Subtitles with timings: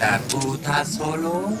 [0.00, 1.52] ¿La puta solo?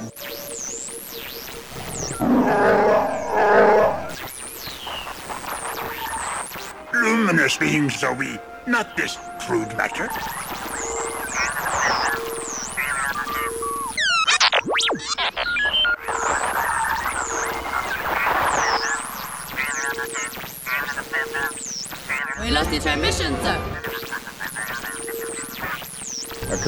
[6.94, 10.08] Luminous beings are we, not this crude matter.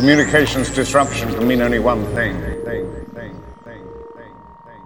[0.02, 2.34] Communications disruption can mean only one thing.
[2.41, 3.84] thing, thing, thing, thing,
[4.65, 4.83] thing.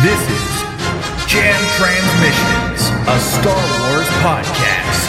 [0.00, 0.44] This is
[1.28, 5.04] Jam Transmissions, a Star Wars podcast.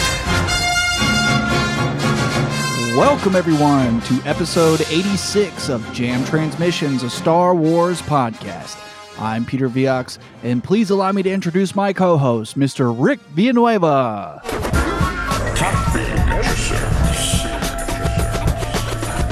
[2.98, 8.76] Welcome, everyone, to episode 86 of Jam Transmissions, a Star Wars podcast.
[9.18, 12.94] I'm Peter Viox, and please allow me to introduce my co host, Mr.
[12.96, 14.40] Rick Villanueva.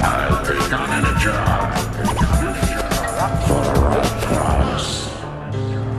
[0.01, 1.73] I'll take on any job
[3.47, 5.07] for the right price.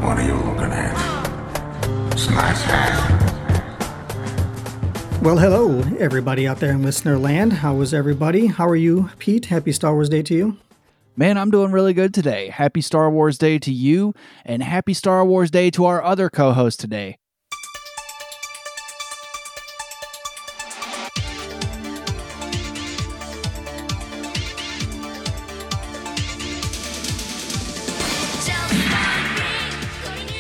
[0.02, 2.12] What are you looking at?
[2.12, 3.20] It's nice hat.
[5.22, 7.52] Well, hello, everybody out there in listener land.
[7.52, 8.46] How was everybody?
[8.46, 9.46] How are you, Pete?
[9.46, 10.56] Happy Star Wars Day to you.
[11.16, 12.48] Man, I'm doing really good today.
[12.48, 16.52] Happy Star Wars Day to you, and happy Star Wars Day to our other co
[16.52, 17.18] host today.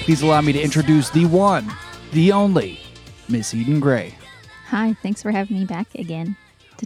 [0.04, 1.70] Please allow me to introduce the one,
[2.12, 2.80] the only,
[3.28, 4.14] Miss Eden Gray.
[4.66, 6.36] Hi, thanks for having me back again.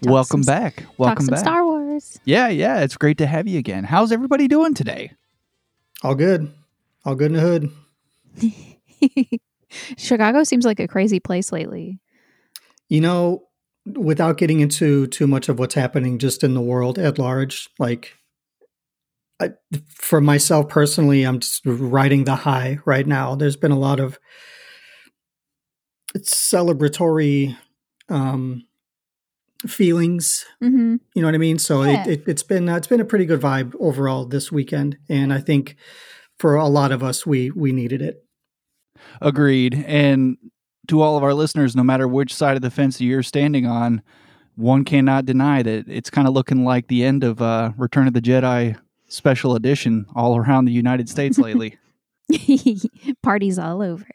[0.02, 0.84] Welcome some- back.
[0.98, 1.38] Welcome back.
[1.38, 1.63] Star
[1.94, 2.20] Wars.
[2.24, 3.84] Yeah, yeah, it's great to have you again.
[3.84, 5.12] How's everybody doing today?
[6.02, 6.52] All good.
[7.04, 7.40] All good in the
[8.40, 9.40] hood.
[9.96, 12.00] Chicago seems like a crazy place lately.
[12.88, 13.44] You know,
[13.86, 18.14] without getting into too much of what's happening just in the world at large, like
[19.40, 19.50] I,
[19.88, 23.34] for myself personally, I'm just riding the high right now.
[23.34, 24.18] There's been a lot of
[26.16, 27.56] celebratory
[28.08, 28.64] um,
[29.66, 31.58] feelings hmm You know what I mean?
[31.58, 32.02] So Yeah.
[32.04, 35.32] it, it, it's been uh, it's been a pretty good vibe overall this weekend, and
[35.32, 35.76] I think
[36.38, 38.24] for a lot of us, we we needed it.
[39.20, 39.84] Agreed.
[39.86, 40.36] And
[40.88, 44.02] to all of our listeners, no matter which side of the fence you're standing on,
[44.56, 48.12] one cannot deny that it's kind of looking like the end of uh, Return of
[48.14, 51.78] the Jedi special edition all around the United States lately.
[53.22, 54.04] Parties all over.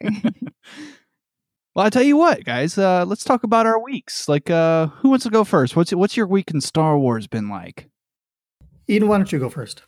[1.74, 4.28] well, I tell you what, guys, uh, let's talk about our weeks.
[4.28, 5.76] Like, uh, who wants to go first?
[5.76, 7.88] What's what's your week in Star Wars been like?
[8.88, 9.82] Eden, why don't you go first?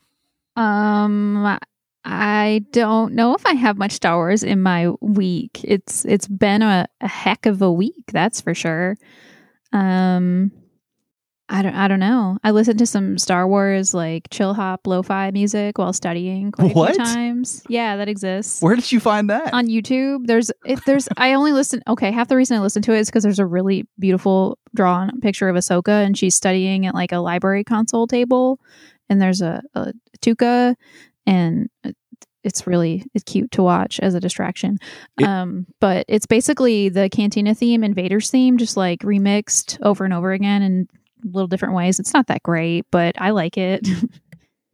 [0.57, 1.59] um,
[2.05, 5.61] I don't know if I have much Star Wars in my week.
[5.65, 8.97] It's it's been a, a heck of a week, that's for sure.
[9.73, 10.53] Um,
[11.53, 12.39] I don't I don't know.
[12.43, 16.75] I listened to some Star Wars like chill hop lo-fi music while studying quite a
[16.75, 16.95] What?
[16.97, 17.63] few times.
[17.69, 18.63] Yeah, that exists.
[18.63, 19.53] Where did you find that?
[19.53, 20.27] on YouTube.
[20.27, 21.83] There's it, there's I only listen.
[21.87, 25.21] Okay, half the reason I listen to it is because there's a really beautiful drawn
[25.21, 28.59] picture of Ahsoka and she's studying at like a library console table,
[29.11, 29.93] and there's a, a
[30.23, 30.75] Tooka,
[31.27, 31.69] and
[32.45, 34.79] it's really it's cute to watch as a distraction.
[35.21, 40.05] It- um, but it's basically the Cantina theme and Vader's theme, just like remixed over
[40.05, 40.89] and over again in
[41.25, 41.99] little different ways.
[41.99, 43.87] It's not that great, but I like it.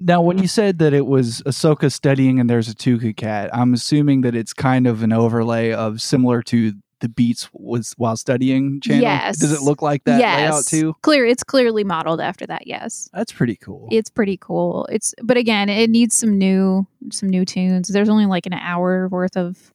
[0.01, 0.43] Now, when mm.
[0.43, 4.35] you said that it was Ahsoka studying and there's a Tooka cat, I'm assuming that
[4.35, 9.03] it's kind of an overlay of similar to the Beats was while studying channel.
[9.03, 9.39] Yes.
[9.39, 10.95] Does it look like that layout too?
[11.03, 11.25] Clear.
[11.27, 12.67] It's clearly modeled after that.
[12.67, 13.09] Yes.
[13.13, 13.89] That's pretty cool.
[13.91, 14.87] it's pretty cool.
[14.91, 17.89] It's but again, it needs some new some new tunes.
[17.89, 19.73] There's only like an hour worth of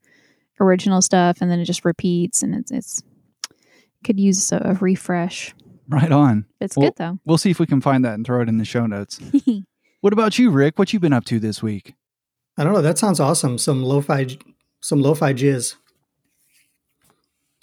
[0.59, 3.03] original stuff, and then it just repeats, and it's it's
[4.03, 5.53] could use a, a refresh.
[5.88, 6.45] Right on.
[6.61, 7.19] It's Well- good though.
[7.25, 9.19] We'll see if we can find that and throw it in the show notes.
[10.01, 10.80] what about you, Rick?
[10.80, 11.94] What you been up to this week?
[12.57, 12.81] I don't know.
[12.81, 13.57] That sounds awesome.
[13.57, 14.38] Some lo-fi,
[14.81, 15.75] some lo-fi jizz.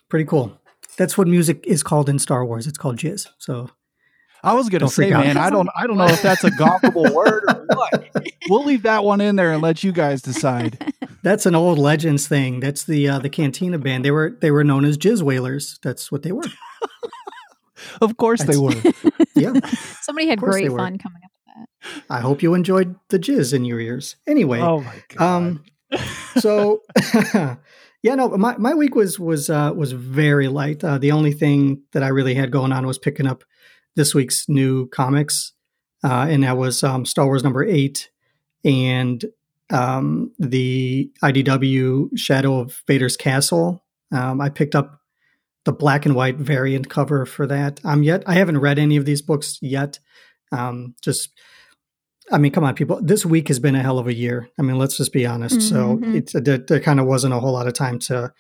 [0.08, 0.58] Pretty cool.
[0.96, 2.66] That's what music is called in Star Wars.
[2.66, 3.28] It's called jizz.
[3.38, 3.70] So
[4.42, 7.10] I was gonna Don't say, man, I don't, I don't know if that's a gonkable
[7.14, 8.06] word or what.
[8.48, 10.92] We'll leave that one in there and let you guys decide.
[11.22, 12.58] that's an old legends thing.
[12.60, 14.04] That's the uh, the Cantina band.
[14.04, 15.78] They were they were known as jizz wailers.
[15.82, 16.42] That's what they were.
[18.00, 18.74] Of course they were.
[19.36, 19.52] Yeah.
[20.02, 20.78] Somebody had course they great were.
[20.78, 22.02] fun coming up with that.
[22.10, 24.16] I hope you enjoyed the jizz in your ears.
[24.26, 25.24] Anyway, Oh my god.
[25.24, 25.64] um,
[26.38, 26.82] so
[28.02, 30.82] yeah, no, my, my week was was uh, was very light.
[30.84, 33.44] Uh, the only thing that I really had going on was picking up
[33.96, 35.52] this week's new comics,
[36.04, 38.10] uh, and that was um, Star Wars number eight
[38.64, 39.24] and
[39.70, 43.82] um, the IDW Shadow of Vader's Castle.
[44.12, 44.99] Um, I picked up
[45.70, 47.80] the black and white variant cover for that.
[47.84, 49.98] Um, yet I haven't read any of these books yet.
[50.52, 51.30] Um, just,
[52.32, 53.00] I mean, come on, people.
[53.00, 54.48] This week has been a hell of a year.
[54.58, 55.62] I mean, let's just be honest.
[55.62, 56.14] So Mhm.
[56.16, 58.32] it's there, there kind of wasn't a whole lot of time to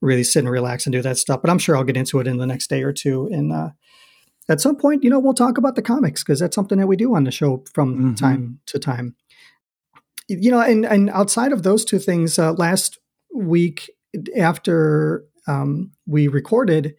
[0.00, 1.40] really sit and relax and do that stuff.
[1.40, 3.28] But I'm sure I'll get into it in the next day or two.
[3.30, 3.70] And uh,
[4.48, 6.96] at some point, you know, we'll talk about the comics because that's something that we
[6.96, 8.16] do on the show from Mhm.
[8.16, 9.14] time to time.
[10.28, 12.98] You know, and and outside of those two things, uh, last
[13.32, 13.88] week
[14.36, 16.94] after um, we recorded,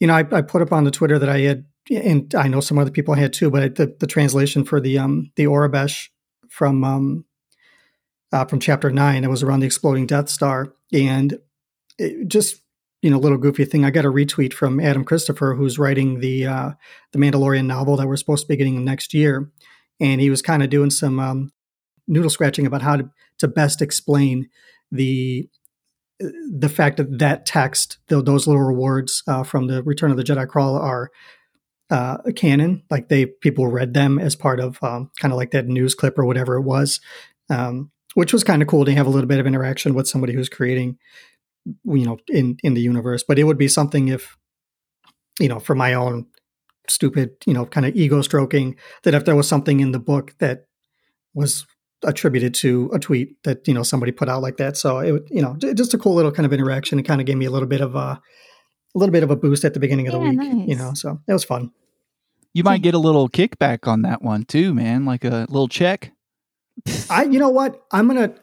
[0.00, 2.60] you know, I, I put up on the Twitter that I had, and I know
[2.60, 6.08] some other people had too, but the, the translation for the um, the Aurebesh
[6.48, 7.24] from um,
[8.32, 11.38] uh, from chapter nine, it was around the exploding Death Star, and
[12.26, 12.60] just
[13.04, 13.84] you know, little goofy thing.
[13.84, 16.70] I got a retweet from Adam Christopher, who's writing the uh,
[17.12, 19.50] the Mandalorian novel that we're supposed to be getting next year,
[20.00, 21.52] and he was kind of doing some um,
[22.08, 23.10] noodle scratching about how to,
[23.40, 24.48] to best explain
[24.90, 25.48] the
[26.20, 30.24] the fact that that text, tho- those little words uh, from the Return of the
[30.24, 31.10] Jedi crawl are
[31.90, 32.82] uh, canon.
[32.90, 36.18] Like they people read them as part of um, kind of like that news clip
[36.18, 37.00] or whatever it was,
[37.50, 40.32] um, which was kind of cool to have a little bit of interaction with somebody
[40.32, 40.98] who's creating,
[41.64, 43.24] you know, in in the universe.
[43.26, 44.36] But it would be something if,
[45.40, 46.26] you know, for my own
[46.88, 50.34] stupid, you know, kind of ego stroking, that if there was something in the book
[50.38, 50.66] that
[51.34, 51.66] was
[52.04, 54.76] attributed to a tweet that you know somebody put out like that.
[54.76, 56.98] So it you know, just a cool little kind of interaction.
[56.98, 58.22] It kind of gave me a little bit of a, a
[58.94, 60.38] little bit of a boost at the beginning of the Yeah, week.
[60.38, 60.68] nice.
[60.68, 61.70] You know, so it was fun.
[62.52, 65.04] You might get a little kickback on that one too, man.
[65.04, 66.12] Like a little check.
[67.10, 68.34] I, you know what, I'm gonna,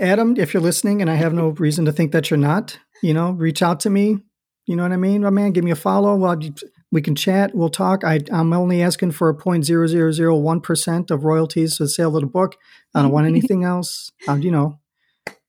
[0.00, 3.14] Adam, if you're listening, and I have no reason to think that you're not, you
[3.14, 4.18] know, reach out to me.
[4.66, 5.52] You know what I mean, my man?
[5.52, 6.14] Give me a follow.
[6.16, 6.54] Well, you-
[6.92, 7.54] we can chat.
[7.54, 8.04] We'll talk.
[8.04, 11.84] I, I'm only asking for a point zero zero zero one percent of royalties for
[11.84, 12.56] the sale of the book.
[12.94, 14.12] I don't want anything else.
[14.28, 14.78] Um, you know,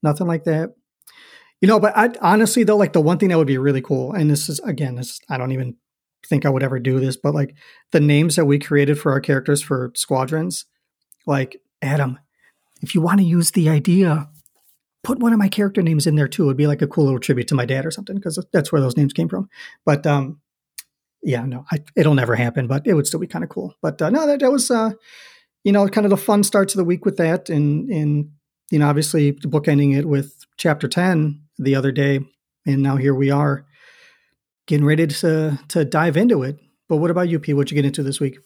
[0.01, 0.71] nothing like that.
[1.61, 4.13] You know, but I honestly though, like the one thing that would be really cool,
[4.13, 5.75] and this is again, this I don't even
[6.27, 7.55] think I would ever do this, but like
[7.91, 10.65] the names that we created for our characters for squadrons,
[11.25, 12.19] like Adam,
[12.81, 14.29] if you want to use the idea,
[15.03, 16.45] put one of my character names in there too.
[16.45, 18.81] It'd be like a cool little tribute to my dad or something because that's where
[18.81, 19.49] those names came from.
[19.85, 20.41] But um,
[21.23, 23.75] yeah, no, I, it'll never happen, but it would still be kind of cool.
[23.81, 24.91] But uh, no, that, that was uh,
[25.63, 28.31] you know, kind of the fun start to the week with that, and and
[28.71, 32.19] you know, obviously the book ending it with chapter ten the other day,
[32.65, 33.65] and now here we are
[34.67, 36.59] getting ready to to dive into it.
[36.87, 37.53] But what about you, P?
[37.53, 38.37] What'd you get into this week?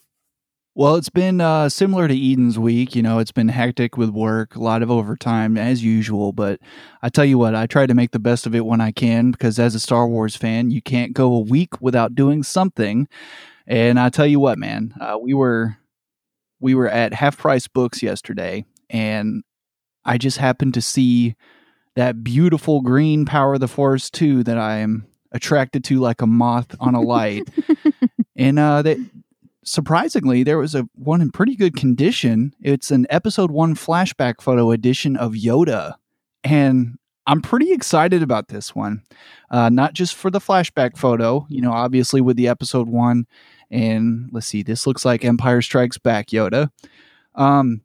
[0.74, 2.96] Well, it's been uh, similar to Eden's week.
[2.96, 6.32] You know, it's been hectic with work, a lot of overtime as usual.
[6.32, 6.60] But
[7.02, 9.32] I tell you what, I try to make the best of it when I can
[9.32, 13.06] because as a Star Wars fan, you can't go a week without doing something.
[13.66, 15.76] And I tell you what, man, uh, we were
[16.58, 19.42] we were at Half Price Books yesterday, and
[20.06, 21.36] I just happened to see
[21.96, 26.26] that beautiful green Power of the Force two that I am attracted to like a
[26.26, 27.46] moth on a light.
[28.36, 28.98] and uh, that
[29.64, 32.54] surprisingly, there was a one in pretty good condition.
[32.60, 35.94] It's an episode one flashback photo edition of Yoda,
[36.44, 39.02] and I'm pretty excited about this one.
[39.50, 43.26] Uh, not just for the flashback photo, you know, obviously with the episode one,
[43.70, 46.70] and let's see, this looks like Empire Strikes Back Yoda.
[47.34, 47.82] Um,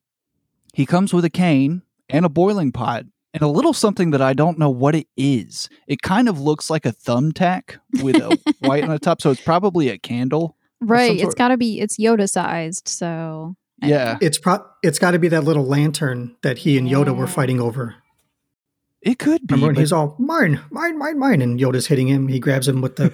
[0.74, 3.05] he comes with a cane and a boiling pot.
[3.34, 5.69] And a little something that I don't know what it is.
[5.86, 9.41] It kind of looks like a thumbtack with a white on the top, so it's
[9.41, 10.57] probably a candle.
[10.81, 11.19] Right.
[11.19, 12.88] It's got to be, it's Yoda sized.
[12.88, 13.55] So.
[13.81, 14.17] I Yeah.
[14.22, 17.60] It's pro- it's got to be that little lantern that he and Yoda were fighting
[17.60, 17.96] over.
[19.03, 19.53] It could be.
[19.53, 22.27] Remember when but he's all mine, mine, mine, mine, and Yoda's hitting him.
[22.27, 23.13] He grabs him with the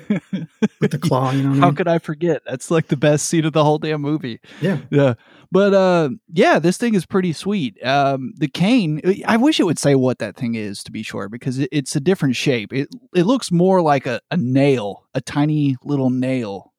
[0.79, 1.31] with the claw.
[1.31, 1.75] You know what I How mean?
[1.75, 2.41] could I forget?
[2.47, 4.39] That's like the best scene of the whole damn movie.
[4.61, 4.77] Yeah.
[4.89, 5.15] Yeah.
[5.51, 7.77] But uh yeah, this thing is pretty sweet.
[7.85, 11.27] Um the cane, I wish it would say what that thing is to be sure
[11.27, 12.71] because it, it's a different shape.
[12.71, 16.72] It it looks more like a, a nail, a tiny little nail.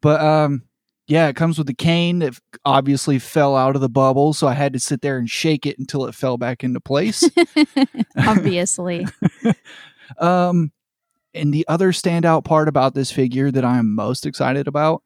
[0.00, 0.62] But um
[1.08, 4.54] yeah, it comes with the cane that obviously fell out of the bubble, so I
[4.54, 7.22] had to sit there and shake it until it fell back into place.
[8.18, 9.06] Obviously.
[10.18, 10.72] Um,
[11.32, 15.02] and the other standout part about this figure that I am most excited about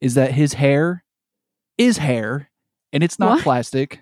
[0.00, 1.04] is that his hair
[1.76, 2.50] is hair
[2.92, 3.42] and it's not What?
[3.42, 4.00] plastic.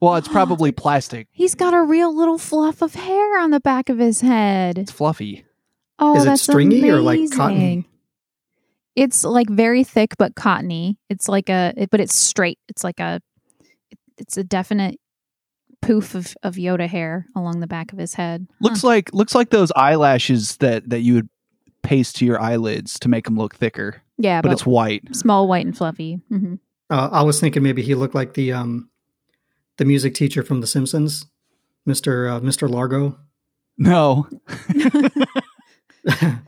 [0.00, 1.28] Well, it's probably plastic.
[1.30, 4.76] He's got a real little fluff of hair on the back of his head.
[4.78, 5.44] It's fluffy.
[5.98, 7.88] Oh, Is it that's stringy or, like, cottony?
[8.96, 9.04] Amazing.
[9.08, 10.98] It's like very thick but cottony.
[11.08, 12.58] It's like a, it, but it's straight.
[12.68, 13.20] It's like a,
[14.18, 14.98] it's a definite
[15.82, 18.46] poof of, of Yoda hair along the back of his head.
[18.60, 21.28] Looks like looks like those eyelashes that that you would
[21.82, 25.14] paste to your eyelids to make them look thicker, Yeah, but but, it's white.
[25.14, 26.20] small, white, and fluffy.
[26.30, 26.54] hmm
[26.90, 28.88] Uh, I was thinking maybe he looked like the um
[29.76, 31.26] the music teacher from The Simpsons,
[31.84, 33.18] Mister uh, Mister Largo.
[33.78, 34.26] No.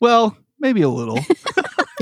[0.00, 1.18] Well, maybe a little.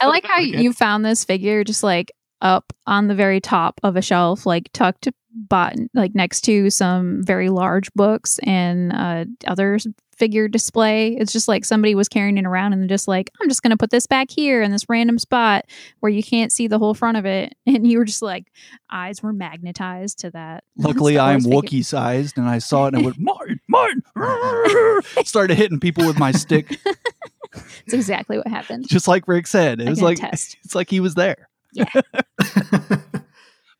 [0.00, 3.96] I like how you found this figure just like up on the very top of
[3.96, 9.78] a shelf, like tucked bot like next to some very large books and uh, other
[10.20, 11.16] figure display.
[11.16, 13.76] It's just like somebody was carrying it around and just like, I'm just going to
[13.76, 15.64] put this back here in this random spot
[15.98, 17.54] where you can't see the whole front of it.
[17.66, 18.50] And you were just like,
[18.90, 20.64] eyes were magnetized to that.
[20.76, 21.78] Luckily, I'm Wars figure.
[21.80, 24.02] Wookiee sized, and I saw it and I went, Martin, Martin.
[25.24, 26.78] Started hitting people with my stick,
[27.86, 28.86] It's exactly what happened.
[28.88, 29.80] just like Rick said.
[29.80, 30.56] It I was like attest.
[30.64, 31.48] it's like he was there.
[31.72, 31.84] Yeah.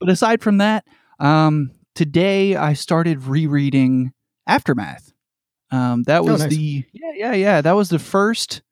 [0.00, 0.84] But aside from that,
[1.18, 4.12] um, today I started rereading
[4.46, 5.09] Aftermath.
[5.70, 6.50] Um, that was nice.
[6.50, 8.62] the yeah yeah yeah that was the first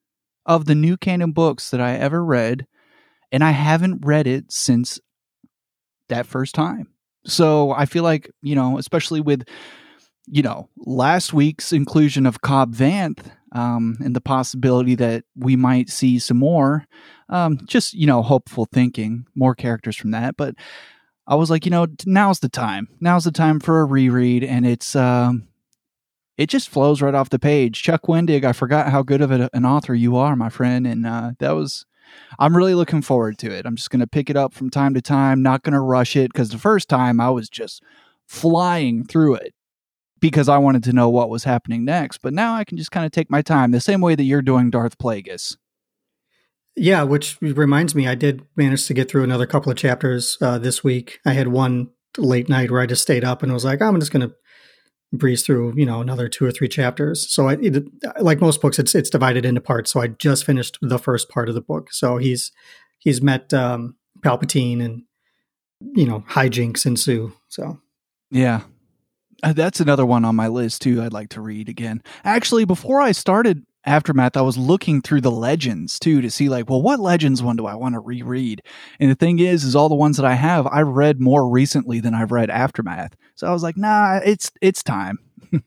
[0.47, 2.67] of the new canon books that I ever read,
[3.31, 4.99] and I haven't read it since
[6.09, 6.89] that first time.
[7.25, 9.45] So I feel like you know, especially with
[10.27, 15.89] you know last week's inclusion of Cobb Vanth um, and the possibility that we might
[15.89, 16.87] see some more,
[17.29, 20.37] um, just you know, hopeful thinking, more characters from that.
[20.37, 20.55] But
[21.27, 22.89] I was like, you know, now's the time.
[23.01, 25.49] Now's the time for a reread, and it's um,
[26.39, 27.83] it just flows right off the page.
[27.83, 31.05] Chuck Wendig, I forgot how good of a, an author you are, my friend, and
[31.05, 31.85] uh, that was.
[32.39, 33.67] I'm really looking forward to it.
[33.67, 35.43] I'm just going to pick it up from time to time.
[35.43, 37.83] Not going to rush it because the first time I was just
[38.27, 39.53] flying through it
[40.19, 42.23] because I wanted to know what was happening next.
[42.23, 44.41] But now I can just kind of take my time, the same way that you're
[44.41, 45.59] doing Darth Plagueis.
[46.77, 50.59] Yeah, which reminds me, I did manage to get through another couple of chapters uh,
[50.59, 51.19] this week.
[51.27, 54.13] I had one late night where I just stayed up and was like, I'm just
[54.13, 54.35] going to
[55.13, 57.29] breeze through, you know, another two or three chapters.
[57.31, 57.85] So I, it,
[58.21, 59.91] like most books, it's it's divided into parts.
[59.91, 61.93] So I just finished the first part of the book.
[61.93, 62.53] So he's
[62.99, 65.03] he's met um, Palpatine and
[65.81, 67.33] you know hijinks ensue.
[67.49, 67.81] So
[68.31, 68.63] Yeah.
[69.43, 71.01] Uh, That's another one on my list too.
[71.01, 72.03] I'd like to read again.
[72.25, 76.69] Actually, before I started Aftermath, I was looking through the legends too to see like,
[76.69, 78.63] well, what legends one do I want to reread?
[78.99, 82.01] And the thing is, is all the ones that I have, i've read more recently
[82.01, 83.15] than I've read Aftermath.
[83.39, 85.19] So I was like, nah, it's it's time.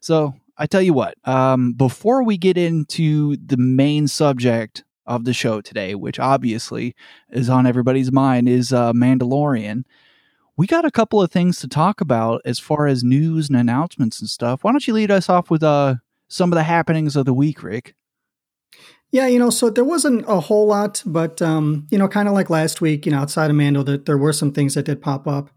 [0.00, 5.32] so I tell you what, um, before we get into the main subject of the
[5.32, 6.94] show today, which obviously
[7.30, 9.84] is on everybody's mind, is uh, Mandalorian
[10.60, 14.20] we got a couple of things to talk about as far as news and announcements
[14.20, 14.62] and stuff.
[14.62, 15.94] Why don't you lead us off with uh,
[16.28, 17.94] some of the happenings of the week, Rick?
[19.10, 22.34] Yeah, you know, so there wasn't a whole lot, but um, you know, kind of
[22.34, 25.00] like last week, you know, outside of Mando, that there were some things that did
[25.00, 25.48] pop up.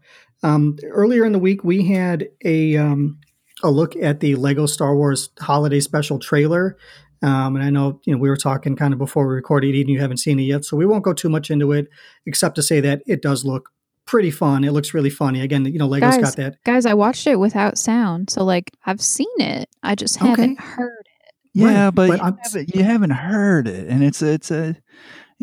[0.44, 3.18] Um, earlier in the week, we had a um,
[3.62, 6.76] a look at the Lego Star Wars Holiday Special trailer,
[7.22, 9.88] um, and I know you know we were talking kind of before we recorded, and
[9.88, 11.88] you haven't seen it yet, so we won't go too much into it,
[12.26, 13.70] except to say that it does look
[14.06, 14.64] pretty fun.
[14.64, 15.40] It looks really funny.
[15.40, 16.62] Again, you know, Lego's Guys, got that.
[16.64, 18.28] guys, I watched it without sound.
[18.28, 19.70] So like I've seen it.
[19.82, 21.34] I just haven't heard it.
[21.54, 24.76] Yeah, Right, but, but you, haven't, you haven't heard it, and it's it's a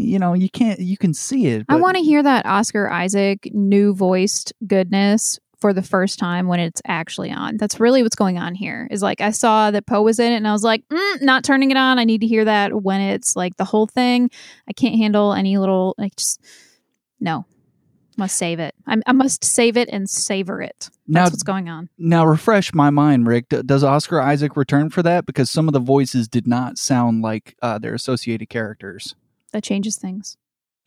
[0.01, 1.65] you know you can't you can see it.
[1.69, 6.59] I want to hear that Oscar Isaac new voiced goodness for the first time when
[6.59, 7.57] it's actually on.
[7.57, 8.87] That's really what's going on here.
[8.89, 11.43] Is like I saw that Poe was in it and I was like, mm, not
[11.43, 11.99] turning it on.
[11.99, 14.31] I need to hear that when it's like the whole thing.
[14.67, 16.41] I can't handle any little like just
[17.19, 17.45] no.
[18.17, 18.75] Must save it.
[18.85, 20.75] I, I must save it and savor it.
[20.79, 21.89] That's Now- what's going on.
[21.97, 23.49] Now refresh my mind, Rick.
[23.49, 25.25] D- does Oscar Isaac return for that?
[25.25, 29.15] Because some of the voices did not sound like uh, their associated characters.
[29.53, 30.37] That changes things.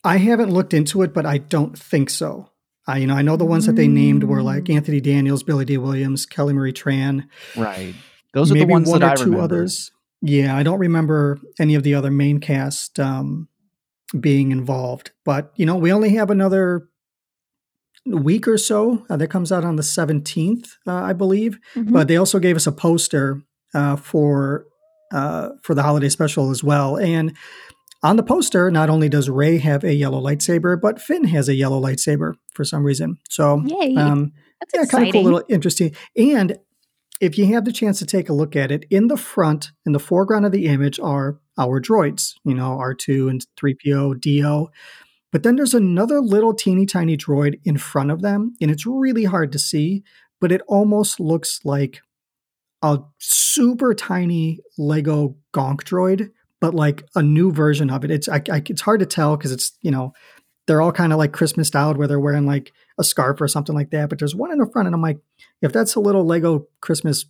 [0.02, 2.50] I haven't looked into it, but I don't think so.
[2.86, 4.74] I, you know, I know the ones that they named were like Mm.
[4.76, 7.26] Anthony Daniels, Billy Dee Williams, Kelly Marie Tran.
[7.56, 7.94] Right.
[8.34, 9.44] Those are maybe the ones one that or I two remember.
[9.44, 9.90] others.
[10.20, 13.48] Yeah, I don't remember any of the other main cast um,
[14.18, 15.12] being involved.
[15.24, 16.88] But you know, we only have another
[18.06, 19.04] week or so.
[19.08, 21.58] Uh, that comes out on the seventeenth, uh, I believe.
[21.74, 21.92] Mhm.
[21.92, 23.42] But they also gave us a poster
[23.72, 24.66] uh, for
[25.12, 26.96] uh, for the holiday special as well.
[26.98, 27.34] And
[28.04, 31.54] on the poster, not only does Rey have a yellow lightsaber, but Finn has a
[31.54, 33.16] yellow lightsaber for some reason.
[33.30, 33.96] So Yay.
[33.96, 35.96] um, That's yeah, kind of cool, little interesting.
[36.16, 36.58] And
[37.20, 39.92] if you have the chance to take a look at it, in the front, in
[39.92, 42.34] the foreground of the image, are our droids.
[42.44, 44.68] You know, R two and three PO, Do.
[45.32, 49.24] But then there's another little teeny tiny droid in front of them, and it's really
[49.24, 50.04] hard to see.
[50.40, 52.02] But it almost looks like
[52.82, 56.30] a super tiny Lego Gonk droid,
[56.60, 58.10] but like a new version of it.
[58.10, 60.12] It's I, I, it's hard to tell because it's you know
[60.66, 63.74] they're all kind of like Christmas styled where they're wearing like a scarf or something
[63.74, 64.08] like that.
[64.08, 65.18] But there's one in the front, and I'm like,
[65.60, 67.26] if that's a little Lego Christmas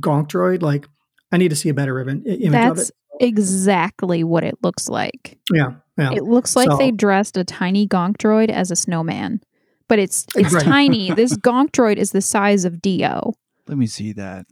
[0.00, 0.86] Gonk droid, like
[1.30, 2.94] I need to see a better im- image of That's it.
[3.20, 5.38] exactly what it looks like.
[5.52, 6.12] Yeah, yeah.
[6.12, 9.40] It looks like So- they dressed a tiny gonk droid as a snowman,
[9.88, 10.64] but it's it's Right.
[10.64, 11.10] tiny.
[11.14, 13.34] This gonk droid is the size of D-O.
[13.68, 14.46] Let me see that.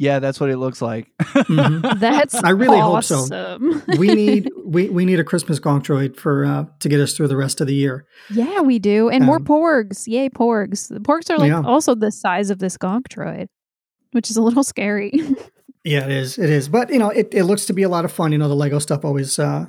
[0.00, 1.10] Yeah, that's what it looks like.
[1.20, 1.98] Mhm.
[2.00, 3.58] That's I really hope so.
[3.98, 7.26] we need we, we need a Christmas Gonk droid for uh, to get us through
[7.28, 8.06] the rest of the year.
[8.30, 10.06] yeah, we do, and more Um, porgs.
[10.06, 10.86] Yay, porgs!
[10.88, 11.62] The porgs are like Yeah.
[11.62, 13.48] also the size of this gonk droid,
[14.12, 15.12] which is a little scary.
[15.84, 16.38] Yeah, it is.
[16.38, 16.68] It is.
[16.68, 18.32] But you know, it, it looks to be a lot of fun.
[18.32, 19.66] You know, the Lego stuff always uh,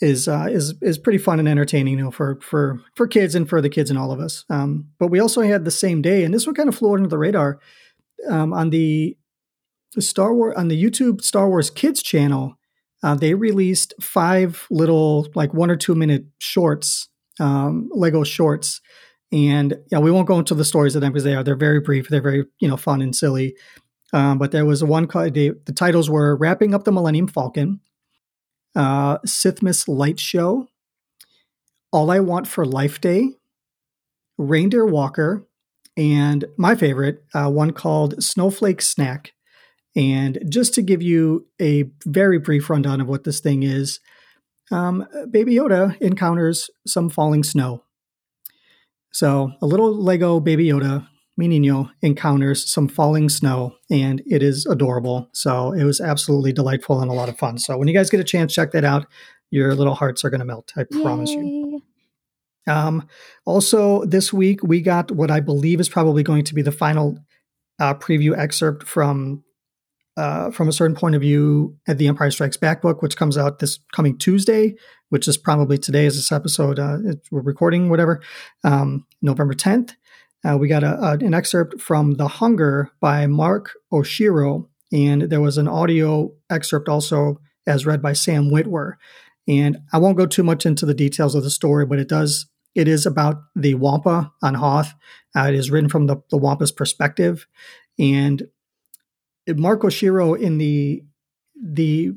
[0.00, 1.96] is uh, is is pretty fun and entertaining.
[1.98, 4.44] You know, for for for kids and for the kids and all of us.
[4.50, 7.08] Um, but we also had the same day, and this one kind of flew under
[7.08, 7.58] the radar
[8.28, 9.16] um, on the
[10.02, 12.58] Star Wars on the YouTube Star Wars Kids channel.
[13.02, 17.08] Uh, they released five little like one or two minute shorts,
[17.38, 18.80] um, Lego shorts.
[19.30, 21.80] And yeah, we won't go into the stories of them because they are they're very
[21.80, 22.08] brief.
[22.08, 23.56] They're very you know fun and silly.
[24.14, 27.80] Um, but there was one called the, the titles were wrapping up the Millennium Falcon,
[28.76, 30.68] uh, Sithmas Light Show,
[31.92, 33.30] All I Want for Life Day,
[34.38, 35.44] Reindeer Walker,
[35.96, 39.33] and my favorite uh, one called Snowflake Snack.
[39.96, 44.00] And just to give you a very brief rundown of what this thing is,
[44.70, 47.84] um, Baby Yoda encounters some falling snow.
[49.12, 54.66] So a little Lego Baby Yoda Mi Nino encounters some falling snow, and it is
[54.66, 55.28] adorable.
[55.32, 57.58] So it was absolutely delightful and a lot of fun.
[57.58, 59.06] So when you guys get a chance, check that out.
[59.50, 60.72] Your little hearts are going to melt.
[60.76, 61.82] I promise you.
[62.66, 63.06] Um,
[63.44, 67.18] also, this week we got what I believe is probably going to be the final
[67.78, 69.43] uh, preview excerpt from
[70.16, 73.36] uh, from a certain point of view at the Empire Strikes Back book, which comes
[73.36, 74.76] out this coming Tuesday,
[75.08, 76.98] which is probably today as this episode uh,
[77.30, 78.20] we're recording, whatever,
[78.62, 79.94] um, November tenth.
[80.44, 85.40] Uh, we got a, a, an excerpt from The Hunger by Mark Oshiro, and there
[85.40, 88.94] was an audio excerpt also as read by Sam Witwer.
[89.48, 92.46] And I won't go too much into the details of the story, but it does.
[92.74, 94.94] It is about the Wampa on Hoth.
[95.36, 97.46] Uh, it is written from the, the Wampa's perspective,
[97.98, 98.42] and
[99.48, 101.02] Mark Oshiro in the
[101.60, 102.12] the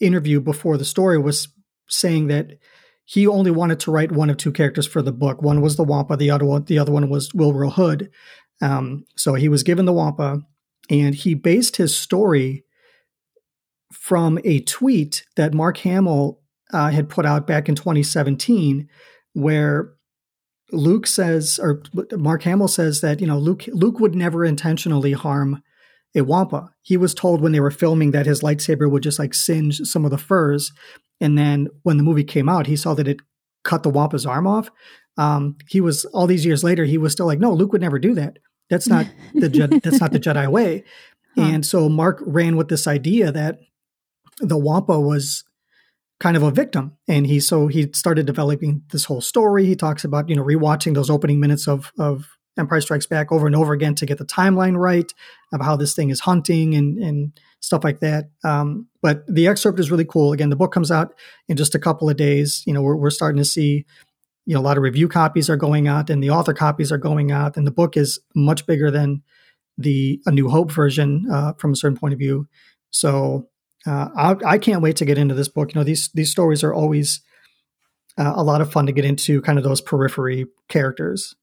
[0.00, 1.48] interview before the story was
[1.88, 2.58] saying that
[3.04, 5.42] he only wanted to write one of two characters for the book.
[5.42, 8.10] One was the Wampa, the other one, the other one was Willrow Hood.
[8.60, 10.42] Um, so he was given the Wampa,
[10.90, 12.64] and he based his story
[13.92, 16.40] from a tweet that Mark Hamill
[16.72, 18.88] uh, had put out back in 2017,
[19.32, 19.94] where
[20.70, 25.62] Luke says, or Mark Hamill says that you know Luke Luke would never intentionally harm
[26.18, 26.70] a Wampa.
[26.82, 30.04] He was told when they were filming that his lightsaber would just like singe some
[30.04, 30.72] of the furs,
[31.20, 33.18] and then when the movie came out, he saw that it
[33.64, 34.70] cut the Wampa's arm off.
[35.16, 37.98] Um, he was all these years later, he was still like, no, Luke would never
[37.98, 38.38] do that.
[38.70, 40.84] That's not the Jedi, that's not the Jedi way.
[41.34, 41.42] Huh.
[41.42, 43.58] And so Mark ran with this idea that
[44.40, 45.44] the Wampa was
[46.20, 49.66] kind of a victim, and he so he started developing this whole story.
[49.66, 52.26] He talks about you know rewatching those opening minutes of of
[52.58, 55.12] Empire Strikes Back over and over again to get the timeline right
[55.52, 58.30] of how this thing is hunting and and stuff like that.
[58.44, 60.32] Um, but the excerpt is really cool.
[60.32, 61.14] Again, the book comes out
[61.48, 62.62] in just a couple of days.
[62.66, 63.84] You know, we're we're starting to see
[64.46, 66.98] you know a lot of review copies are going out and the author copies are
[66.98, 69.22] going out, and the book is much bigger than
[69.76, 72.48] the A New Hope version uh, from a certain point of view.
[72.90, 73.48] So
[73.86, 75.72] uh, I, I can't wait to get into this book.
[75.72, 77.20] You know, these these stories are always
[78.18, 81.34] uh, a lot of fun to get into, kind of those periphery characters.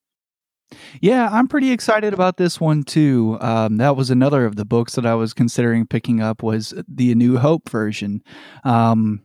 [1.02, 3.38] Yeah, I'm pretty excited about this one too.
[3.42, 7.12] Um, that was another of the books that I was considering picking up was the
[7.12, 8.24] A New Hope version.
[8.64, 9.22] Um,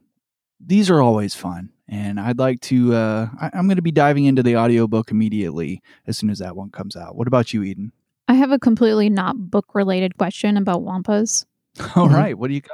[0.64, 2.94] these are always fun, and I'd like to.
[2.94, 6.54] Uh, I, I'm going to be diving into the audiobook immediately as soon as that
[6.56, 7.16] one comes out.
[7.16, 7.92] What about you, Eden?
[8.28, 11.46] I have a completely not book related question about Wampas.
[11.96, 12.14] All Mhm.
[12.14, 12.70] right, what do you got?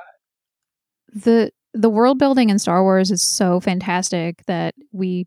[1.15, 5.27] the the world building in Star Wars is so fantastic that we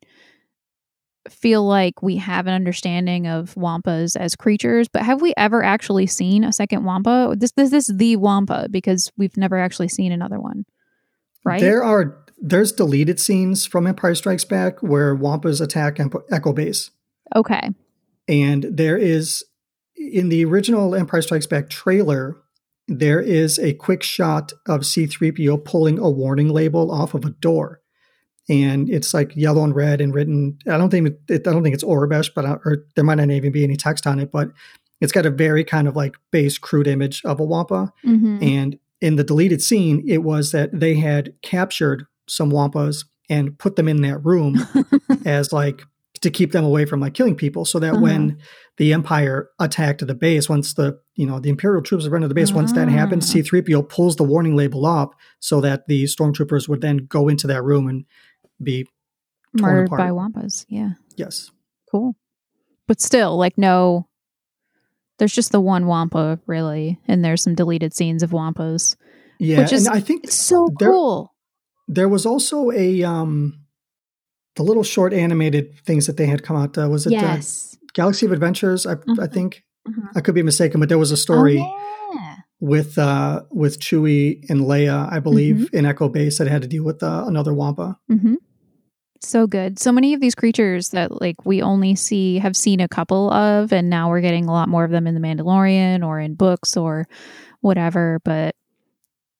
[1.31, 6.07] feel like we have an understanding of wampas as creatures, but have we ever actually
[6.07, 7.35] seen a second wampa?
[7.37, 10.65] This this, this is the wampa because we've never actually seen another one.
[11.45, 11.61] Right?
[11.61, 15.99] There are there's deleted scenes from Empire Strikes Back where Wampas attack
[16.31, 16.91] Echo Base,
[17.35, 17.69] okay.
[18.27, 19.43] and there is
[19.95, 22.37] in the original Empire Strikes Back trailer.
[22.87, 27.78] There is a quick shot of C3PO pulling a warning label off of a door.
[28.49, 30.57] And it's like yellow and red and written.
[30.67, 33.29] I don't think it, I don't think it's Aurebesh, but I, or there might not
[33.29, 34.31] even be any text on it.
[34.31, 34.49] But
[35.01, 37.93] it's got a very kind of like base crude image of a Wampa.
[38.03, 43.57] hmm And in the deleted scene, it was that they had captured some Wampas and
[43.57, 44.57] put them in that room
[45.25, 45.83] as like
[46.21, 48.01] to keep them away from like killing people so that Uh-huh.
[48.01, 48.37] when
[48.77, 52.27] the empire attacked the base once the you know the imperial troops have run to
[52.27, 53.37] the base once that happens Ah.
[53.39, 55.09] c3po pulls the warning label off
[55.39, 58.05] so that the stormtroopers would then go into that room and
[58.61, 58.85] be
[59.53, 60.65] Murdered by wampas.
[60.69, 60.91] Yeah.
[61.15, 61.51] yes
[61.91, 62.15] Cool.
[62.87, 64.07] But still, like no
[65.17, 68.95] There's just the one Wampa, really, and there's some deleted scenes of Wampas.
[69.39, 71.33] Yeah, Which is- and I think It's so There- cool.
[71.87, 73.53] there was also a um
[74.55, 76.77] the little short animated things that they had come out.
[76.77, 77.77] Uh, was it uh, Yes.
[77.93, 78.85] Galaxy of Adventures?
[78.85, 79.33] I, I Mhm.
[79.33, 80.09] think Mhm.
[80.15, 82.35] I could be mistaken, but there was a story Oh, yeah.
[82.59, 85.77] with uh with Chewie and Leia, I believe, Mm-hmm.
[85.77, 87.97] in Echo Base that had to deal with uh, another Wampa.
[89.21, 89.79] So good.
[89.79, 93.73] So many of these creatures that like we only see have seen a couple of,
[93.73, 96.77] and now we're getting a lot more of them in the Mandalorian or in books
[96.77, 97.07] or
[97.61, 98.19] whatever.
[98.23, 98.55] But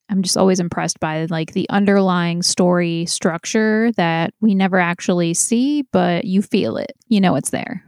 [0.10, 5.84] I'm just always impressed by like the underlying story structure that we never actually see,
[5.94, 6.94] but you feel it.
[7.08, 7.84] You know it's there.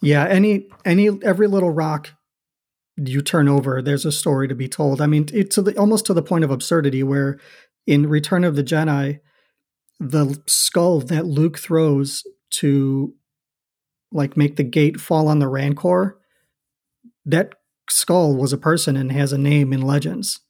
[0.00, 2.10] Yeah, any any every little rock
[2.96, 5.00] you turn over, there's a story to be told.
[5.00, 7.40] I mean, it's to the, almost to the point of absurdity where
[7.86, 9.20] in Return of the Jedi,
[10.00, 13.14] the skull that Luke throws to
[14.12, 16.18] like make the gate fall on the Rancor,
[17.26, 17.54] that
[17.90, 20.40] skull was a person and has a name in Legends.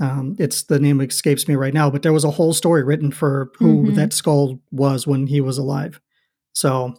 [0.00, 3.10] Um, it's the name escapes me right now, but there was a whole story written
[3.12, 3.94] for who Mhm.
[3.96, 6.00] that skull was when he was alive.
[6.54, 6.94] So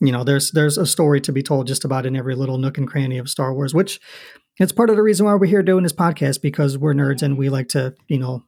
[0.00, 2.76] you know there's there's a story to be told just about in every little nook
[2.78, 4.00] and cranny of star wars which
[4.58, 7.38] it's part of the reason why we're here doing this podcast because we're nerds and
[7.38, 8.42] we like to you know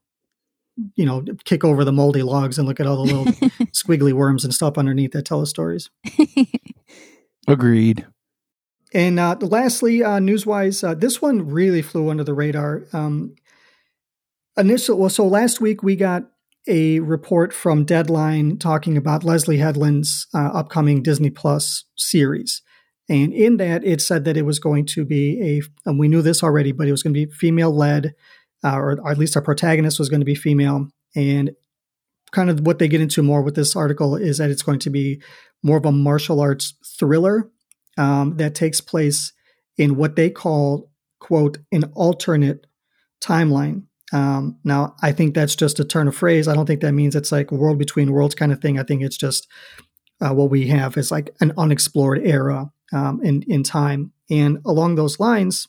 [0.94, 3.24] you know kick over the moldy logs and look at all the little
[3.72, 5.90] squiggly worms and stuff underneath that tell us stories
[7.48, 8.06] Agreed.
[8.92, 13.34] and uh, lastly uh, news-wise uh, this one really flew under the radar um,
[14.56, 16.24] initial well so last week we got
[16.66, 22.62] a report from Deadline talking about Leslie Headland's uh, upcoming Disney Plus series.
[23.08, 26.22] And in that, it said that it was going to be a, and we knew
[26.22, 28.14] this already, but it was going to be female led,
[28.64, 30.88] uh, or at least our protagonist was going to be female.
[31.14, 31.52] And
[32.32, 34.90] kind of what they get into more with this article is that it's going to
[34.90, 35.22] be
[35.62, 37.50] more of a martial arts thriller
[37.96, 39.32] um, that takes place
[39.78, 40.90] in what they call,
[41.20, 42.66] quote, an alternate
[43.22, 43.84] timeline.
[44.12, 46.46] Um, now, I think that's just a turn of phrase.
[46.46, 48.78] I don't think that means it's like world between worlds kind of thing.
[48.78, 49.48] I think it's just
[50.20, 54.12] uh, what we have is like an unexplored era um, in in time.
[54.30, 55.68] And along those lines,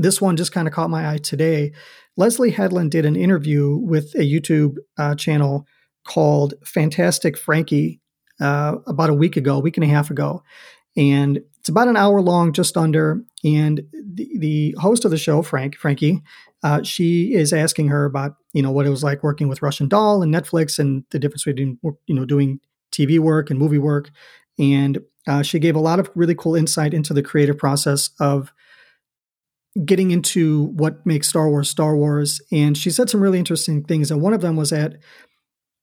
[0.00, 1.72] this one just kind of caught my eye today.
[2.16, 5.66] Leslie Headland did an interview with a YouTube uh, channel
[6.06, 8.00] called Fantastic Frankie
[8.40, 10.42] uh, about a week ago, a week and a half ago,
[10.96, 13.22] and it's about an hour long, just under.
[13.44, 16.22] And the, the host of the show, Frank Frankie,
[16.62, 19.88] uh, she is asking her about you know what it was like working with Russian
[19.88, 22.60] Doll and Netflix and the difference between you know doing
[22.90, 24.10] TV work and movie work,
[24.58, 28.52] and uh, she gave a lot of really cool insight into the creative process of
[29.84, 32.40] getting into what makes Star Wars Star Wars.
[32.50, 34.96] And she said some really interesting things, and one of them was that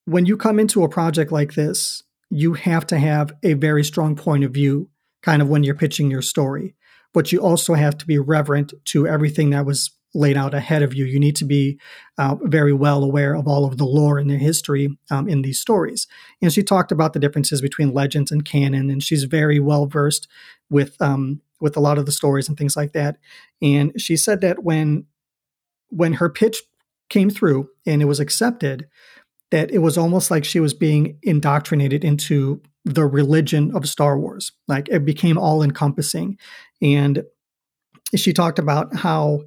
[0.05, 4.15] when you come into a project like this, you have to have a very strong
[4.15, 4.89] point of view,
[5.21, 6.75] kind of when you're pitching your story,
[7.13, 10.93] but you also have to be reverent to everything that was laid out ahead of
[10.93, 11.05] you.
[11.05, 11.79] You need to be
[12.17, 15.59] uh, very well aware of all of the lore and the history um, in these
[15.59, 16.07] stories.
[16.41, 20.27] And she talked about the differences between legends and canon, and she's very well versed
[20.69, 23.17] with um, with a lot of the stories and things like that.
[23.61, 25.05] And she said that when
[25.89, 26.61] when her pitch
[27.09, 28.87] came through and it was accepted,
[29.51, 34.51] that it was almost like she was being indoctrinated into the religion of Star Wars.
[34.67, 36.37] Like it became all encompassing.
[36.81, 37.23] And
[38.15, 39.41] she talked about how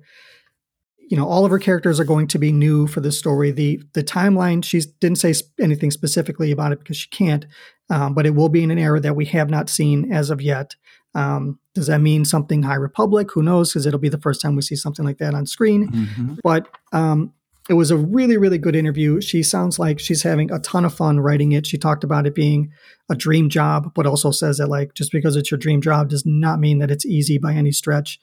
[1.10, 3.82] you know all of her characters are going to be new for the story the
[3.94, 7.46] the timeline she didn't say anything specifically about it because she can't
[7.90, 10.40] um, but it will be in an era that we have not seen as of
[10.40, 10.76] yet
[11.14, 13.30] um, does that mean something high republic?
[13.32, 13.72] Who knows?
[13.72, 15.88] Because it'll be the first time we see something like that on screen.
[15.88, 16.38] Mhm.
[16.42, 17.32] but um,
[17.68, 19.20] it was a really really good interview.
[19.20, 21.66] She sounds like she's having a ton of fun writing it.
[21.66, 22.72] She talked about it being
[23.08, 26.24] a dream job but also says that like just because it's your dream job does
[26.26, 28.20] not mean that it's easy by any stretch.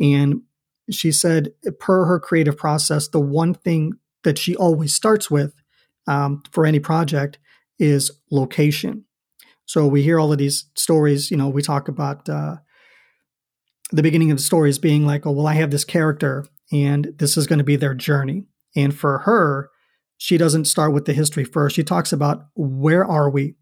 [0.00, 0.42] And
[0.90, 3.92] she said per her creative process the one thing
[4.24, 5.54] that she always starts with
[6.06, 7.38] um, for any project
[7.78, 9.04] is location
[9.68, 12.56] so we hear all of these stories you know we talk about uh,
[13.92, 17.36] the beginning of the stories being like oh well i have this character and this
[17.36, 18.46] is going to be their journey.
[18.76, 19.70] And for her
[20.20, 21.76] she doesn't start with the history first.
[21.76, 23.54] She talks about where are we?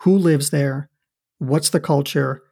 [0.00, 0.88] Who lives there?
[1.36, 2.42] What's the culture?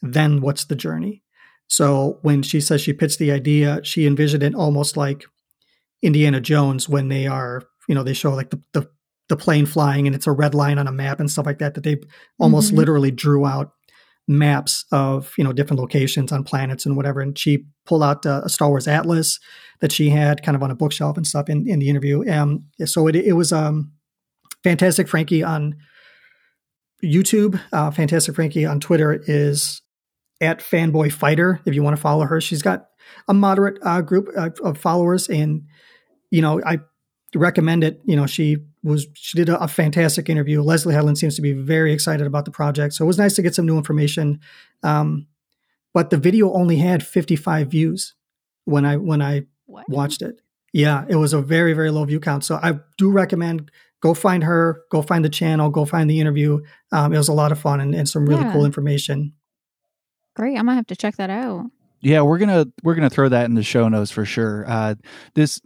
[0.00, 1.24] Then what's the journey?
[1.66, 5.24] So when she says she pitched the idea, she envisioned it almost like
[6.02, 8.88] Indiana Jones when they are, you know, they show like the, the,
[9.28, 11.74] the plane flying and it's a red line on a map and stuff like that,
[11.74, 11.96] that they
[12.38, 12.76] almost Mhm.
[12.76, 13.72] literally drew out
[14.26, 17.20] maps of, you know, different locations on planets and whatever.
[17.20, 19.38] And she pulled out uh, a Star Wars atlas
[19.80, 22.26] that she had kind of on a bookshelf and stuff in, in the interview.
[22.30, 23.92] Um, so it, it was um,
[24.62, 25.08] fantastic.
[25.08, 25.74] Frankie on
[27.02, 29.82] YouTube, uh, Fantastic Frankie on Twitter is
[30.40, 32.40] at Fanboy Fighter if you want to follow her.
[32.40, 32.86] She's got
[33.28, 35.62] a moderate uh, group uh, of followers, and
[36.30, 36.78] you know I
[37.38, 38.00] recommend it.
[38.04, 40.62] You know she was she did a, a, fantastic interview.
[40.62, 43.42] Leslie Headland seems to be very excited about the project, so it was nice to
[43.42, 44.40] get some new information.
[44.82, 45.26] Um,
[45.92, 48.14] but the video only had 55 views
[48.64, 49.88] when I when I what?
[49.88, 50.40] watched it.
[50.72, 52.44] Yeah, it was a very very low view count.
[52.44, 53.70] So I do recommend
[54.00, 56.60] go find her, go find the channel, go find the interview.
[56.92, 58.52] Um, it was a lot of fun and, and some really yeah.
[58.52, 59.32] cool information.
[60.36, 61.70] Great, I'm gonna have to check that out.
[62.00, 64.66] Yeah, we're gonna we're gonna throw that in the show notes for sure.
[64.68, 64.96] Uh,
[65.32, 65.62] this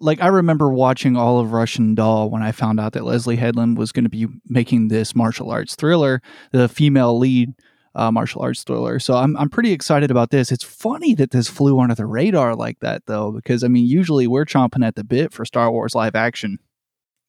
[0.00, 3.78] like I remember watching all of Russian Doll when I found out that Leslie Headland
[3.78, 7.52] was going to be making this martial arts thriller, the female lead
[7.94, 8.98] uh, martial arts thriller.
[8.98, 10.50] So I'm I'm pretty excited about this.
[10.50, 14.26] It's funny that this flew under the radar like that though, because I mean usually
[14.26, 16.58] we're chomping at the bit for Star Wars live action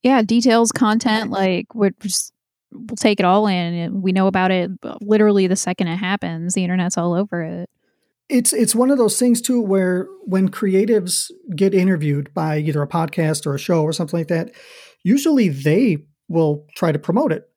[0.04, 2.34] yeah, details, content, like we're just
[2.72, 4.02] we'll take it all in.
[4.02, 6.54] We know about it literally the second it happens.
[6.54, 7.70] The internet's all over it.
[8.32, 12.88] It's it's one of those things too where when creatives get interviewed by either a
[12.88, 14.52] podcast or a show or something like that,
[15.04, 15.98] usually they
[16.30, 17.50] will try to promote it,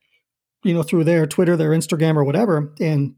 [0.64, 2.74] you know, through their Twitter, their Instagram, or whatever.
[2.80, 3.14] And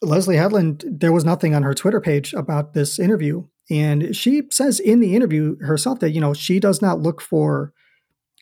[0.00, 3.46] Leslie Headland, there was nothing on her Twitter page about this interview.
[3.70, 7.72] And she says in the interview herself that, you know, she does not look for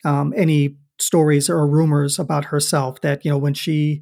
[0.05, 4.01] um, any stories or rumors about herself that you know when she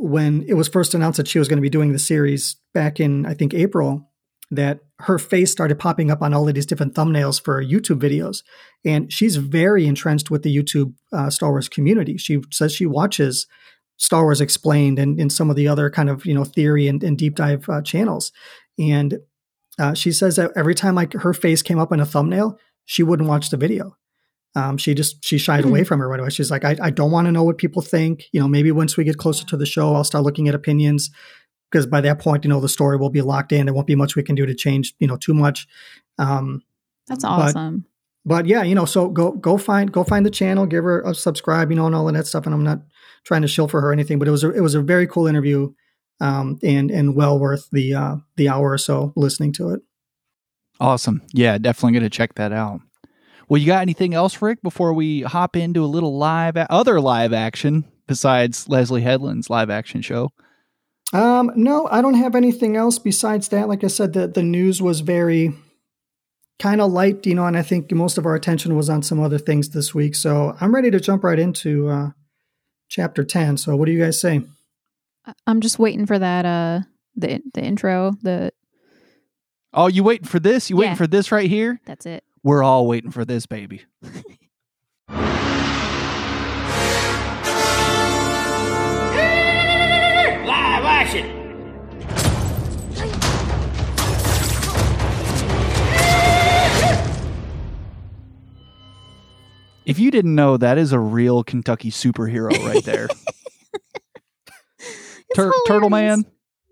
[0.00, 3.00] when it was first announced that she was going to be doing the series back
[3.00, 4.08] in I think April
[4.50, 8.42] that her face started popping up on all of these different thumbnails for YouTube videos.
[8.84, 12.16] And she's very entrenched with the YouTube uh, Star Wars community.
[12.16, 13.46] She says she watches
[13.98, 17.02] Star Wars explained and in some of the other kind of you know theory and,
[17.02, 18.32] and deep dive uh, channels.
[18.78, 19.18] And
[19.78, 22.58] uh, she says that every time like her face came up in a thumbnail
[22.88, 23.96] she wouldn't watch the video
[24.54, 25.68] um, she just she shied mm-hmm.
[25.70, 26.30] away from it right away.
[26.30, 28.24] She's like, I, I don't want to know what people think.
[28.32, 31.10] You know, maybe once we get closer to the show, I'll start looking at opinions
[31.70, 33.66] because by that point, you know, the story will be locked in.
[33.66, 35.66] There won't be much we can do to change, you know, too much.
[36.18, 36.62] Um,
[37.06, 37.84] That's awesome.
[38.24, 41.02] But, but yeah, you know, so go go find go find the channel, give her
[41.02, 42.46] a subscribe, you know, and all of that stuff.
[42.46, 42.80] And I'm not
[43.24, 45.06] trying to shill for her or anything, but it was a, it was a very
[45.06, 45.72] cool interview,
[46.20, 49.80] um, and and well worth the uh, the hour or so listening to it.
[50.80, 51.22] Awesome.
[51.32, 52.80] Yeah, definitely going to check that out.
[53.48, 57.00] Well, you got anything else, Rick, before we hop into a little live, a- other
[57.00, 60.32] live action besides Leslie Headland's live action show?
[61.12, 63.68] Um, no, I don't have anything else besides that.
[63.68, 65.54] Like I said, the the news was very
[66.58, 69.20] kind of light, you know, and I think most of our attention was on some
[69.20, 70.14] other things this week.
[70.14, 72.10] So I'm ready to jump right into uh,
[72.88, 73.56] chapter ten.
[73.56, 74.42] So what do you guys say?
[75.46, 76.80] I'm just waiting for that uh
[77.16, 78.52] the the intro, the
[79.72, 80.70] Oh, you waiting for this?
[80.70, 80.80] You yeah.
[80.80, 81.80] waiting for this right here?
[81.86, 82.24] That's it.
[82.48, 83.82] We're all waiting for this baby.
[84.02, 84.14] Live
[90.82, 91.26] action.
[99.84, 103.08] If you didn't know, that is a real Kentucky superhero right there.
[105.34, 106.24] Tur- Turtle Man.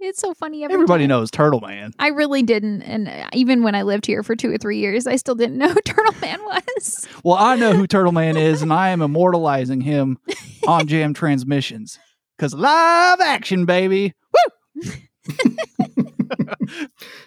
[0.06, 0.62] It's so funny.
[0.62, 1.08] Everybody time.
[1.08, 1.92] knows Turtle Man.
[1.98, 5.16] I really didn't, and even when I lived here for two or three years, I
[5.16, 7.08] still didn't know who Turtle Man was.
[7.24, 10.18] Well, I know who Turtle Man is, and I am immortalizing him
[10.66, 11.98] on Jam Transmissions
[12.36, 14.14] because live action, baby.
[14.32, 14.92] Woo!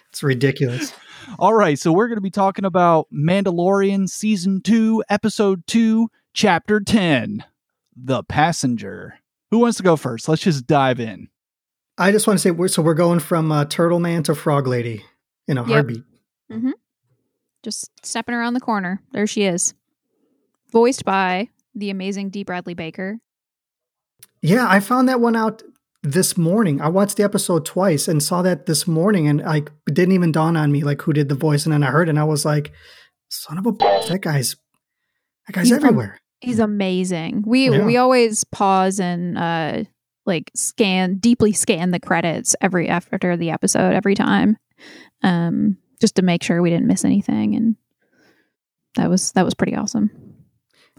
[0.08, 0.92] it's ridiculous.
[1.38, 6.80] All right, so we're going to be talking about Mandalorian season two, episode two, chapter
[6.80, 7.44] ten,
[7.94, 9.16] "The Passenger."
[9.50, 10.28] Who wants to go first?
[10.28, 11.28] Let's just dive in.
[12.00, 14.66] I just want to say, we're, so we're going from uh, Turtle Man to Frog
[14.66, 15.04] Lady
[15.46, 15.70] in a yep.
[15.70, 16.02] heartbeat.
[16.50, 16.70] Mm-hmm.
[17.62, 19.02] Just stepping around the corner.
[19.12, 19.74] There she is.
[20.72, 23.18] Voiced by the amazing Dee Bradley Baker.
[24.40, 25.62] Yeah, I found that one out
[26.02, 26.80] this morning.
[26.80, 30.56] I watched the episode twice and saw that this morning, and I didn't even dawn
[30.56, 31.66] on me like who did the voice.
[31.66, 32.72] And then I heard, it and I was like,
[33.28, 34.56] "Son of a bitch, that guy's
[35.46, 37.44] that guy's he's everywhere." he's amazing.
[37.46, 37.84] We yeah.
[37.84, 39.84] we always pause and uh,
[40.26, 44.56] like scan deeply scan the credits every after the episode every time
[45.22, 47.76] um just to make sure we didn't miss anything and
[48.96, 50.10] that was that was pretty awesome.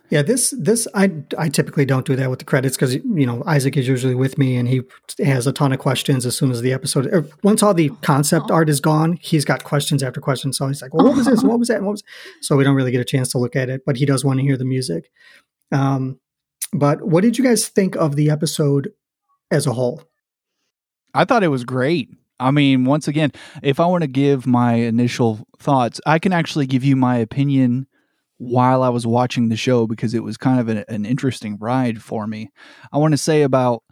[0.09, 3.43] Yeah this this i i typically don't do that with the credits because you know
[3.45, 4.81] isaac is usually with me and he
[5.23, 8.51] has a ton of questions as soon as the episode er, once all the concept
[8.51, 10.57] art is gone he's got questions after questions.
[10.57, 11.43] So he's like well, what was this?
[11.43, 11.81] What was that?
[11.81, 12.03] What was
[12.41, 14.39] so we don't really get a chance to look at it but he does want
[14.39, 15.09] to hear the music.
[15.71, 16.19] Um
[16.73, 18.91] but what did you guys think of the episode
[19.51, 20.03] as a whole?
[21.13, 22.09] I thought it was great.
[22.39, 26.65] I mean, once again, if I want to give my initial thoughts, I can actually
[26.65, 27.87] give you my opinion
[28.37, 32.01] while I was watching the show because it was kind of an, an interesting ride
[32.01, 32.49] for me.
[32.91, 33.83] I want to say about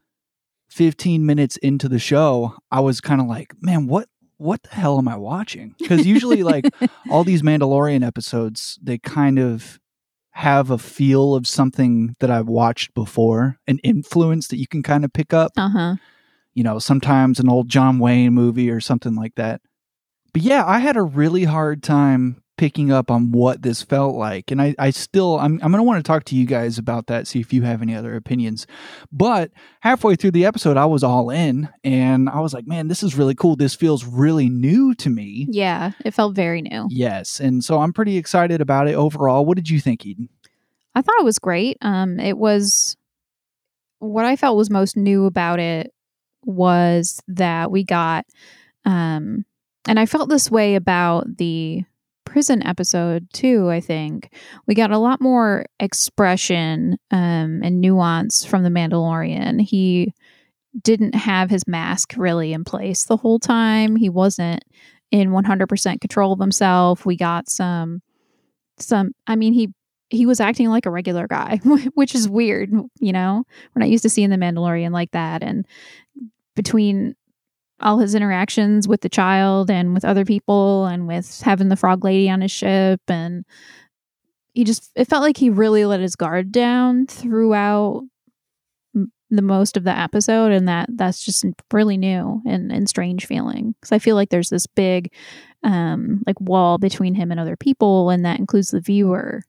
[0.69, 4.97] 15 minutes into the show, I was kind of like, man, what what the hell
[4.97, 5.75] am I watching?
[5.77, 6.65] Because usually, like
[7.11, 9.79] all these Mandalorian episodes, they kind of
[10.39, 15.03] have a feel of something that I've watched before, an influence that you can kind
[15.03, 15.51] of pick up.
[15.57, 15.95] Uh huh.
[16.53, 19.59] You know, sometimes an old John Wayne movie or something like that.
[20.31, 24.51] But yeah, I had a really hard time picking up on what this felt like.
[24.51, 27.07] And I, I still, I'm, I'm going to want to talk to you guys about
[27.07, 28.67] that, see if you have any other opinions.
[29.13, 33.01] But halfway through the episode, I was all in and I was like, man, this
[33.01, 33.55] is really cool.
[33.55, 35.47] This feels really new to me.
[35.49, 36.87] Yeah, it felt very new.
[36.89, 37.39] Yes.
[37.39, 39.45] And so I'm pretty excited about it overall.
[39.45, 40.27] What did you think, Eden?
[40.93, 41.77] I thought it was great.
[41.81, 42.97] Um, it was
[43.99, 45.93] what I felt was most new about it
[46.43, 48.25] was that we got,
[48.83, 49.45] um,
[49.87, 51.85] and I felt this way about the
[52.29, 53.71] prison episode too.
[53.71, 54.31] I think
[54.67, 59.59] we got a lot more expression um, and nuance from the Mandalorian.
[59.59, 60.13] He
[60.83, 63.95] didn't have his mask really in place the whole time.
[63.95, 64.63] He wasn't
[65.09, 67.03] in 100% control of himself.
[67.03, 68.01] We got some
[68.77, 69.73] some I mean he
[70.11, 71.59] he was acting like a regular guy,
[71.95, 73.43] which is weird, you know.
[73.73, 75.65] We're not used to seeing the Mandalorian like that and
[76.55, 77.15] between
[77.81, 82.03] all his interactions with the child and with other people and with having the frog
[82.03, 83.01] lady on his ship.
[83.07, 83.45] And
[84.53, 88.03] he just it felt like he really let his guard down throughout
[89.29, 90.51] the most of the episode.
[90.51, 93.75] And that that's just really new and, and strange feeling.
[93.79, 95.13] Because i feel like there's this big
[95.63, 99.41] um like wall between him and other people and that includes the viewer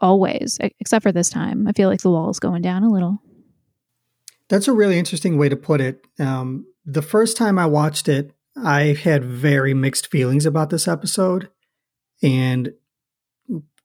[0.00, 1.68] always except for this time.
[1.68, 3.22] I feel like the wall is going down a little.
[4.48, 6.06] That's a really interesting way to put it.
[6.18, 11.48] Um the first time I watched it, I had very mixed feelings about this episode.
[12.22, 12.72] And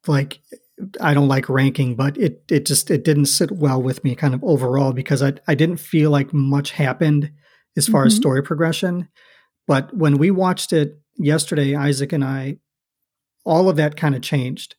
[0.06, 0.40] like
[1.00, 4.34] I don't like ranking, but it it just it didn't sit well with me kind
[4.34, 7.32] of overall because I I didn't feel like much happened
[7.76, 8.08] as far mm-hmm.
[8.08, 9.08] as story progression.
[9.66, 12.58] But when we watched it yesterday, Isaac and I,
[13.44, 14.76] all of that kind of changed.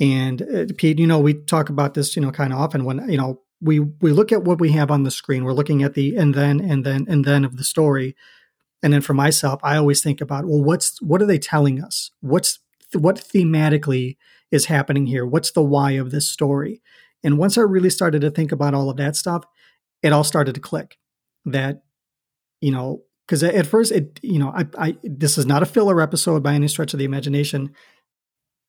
[0.00, 3.08] And uh, Pete, you know, we talk about this, you know, kind of often when
[3.10, 5.44] you know we we look at what we have on the screen.
[5.44, 8.16] We're looking at the and then and then and then of the story.
[8.82, 12.10] And then for myself, I always think about, well, what's what are they telling us?
[12.20, 12.58] What's
[12.94, 14.16] what thematically
[14.50, 15.26] is happening here?
[15.26, 16.80] What's the why of this story?
[17.22, 19.44] And once I really started to think about all of that stuff,
[20.02, 20.96] it all started to click.
[21.44, 21.82] That,
[22.60, 26.00] you know, because at first it, you know, I, I this is not a filler
[26.00, 27.74] episode by any stretch of the imagination,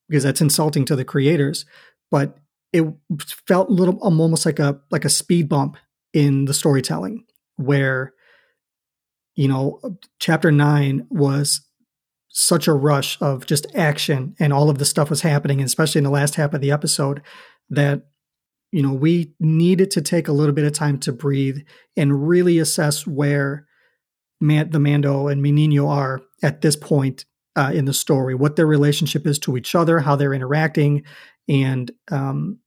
[0.09, 1.65] because that's insulting to the creators.
[2.09, 2.37] But
[2.73, 2.85] it
[3.47, 5.77] felt a little um, almost like a like a speed bump
[6.13, 7.25] in the storytelling
[7.57, 8.13] where
[9.35, 9.79] you know
[10.19, 11.61] chapter 9 was
[12.29, 16.05] such a rush of just action and all of the stuff was happening especially in
[16.05, 17.21] the last half of the episode
[17.69, 18.03] that
[18.71, 21.59] you know we needed to take a little bit of time to breathe
[21.97, 23.65] and really assess where
[24.39, 28.65] Man- the Mando and Minino are at this point uh, in the story, what their
[28.65, 31.03] relationship is to each other, how they're interacting,
[31.47, 32.59] and um,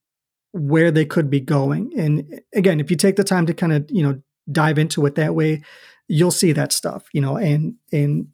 [0.52, 1.92] where they could be going.
[1.96, 5.14] And again, if you take the time to kind of you know dive into it
[5.16, 5.62] that way,
[6.08, 7.04] you'll see that stuff.
[7.12, 8.28] You know, and and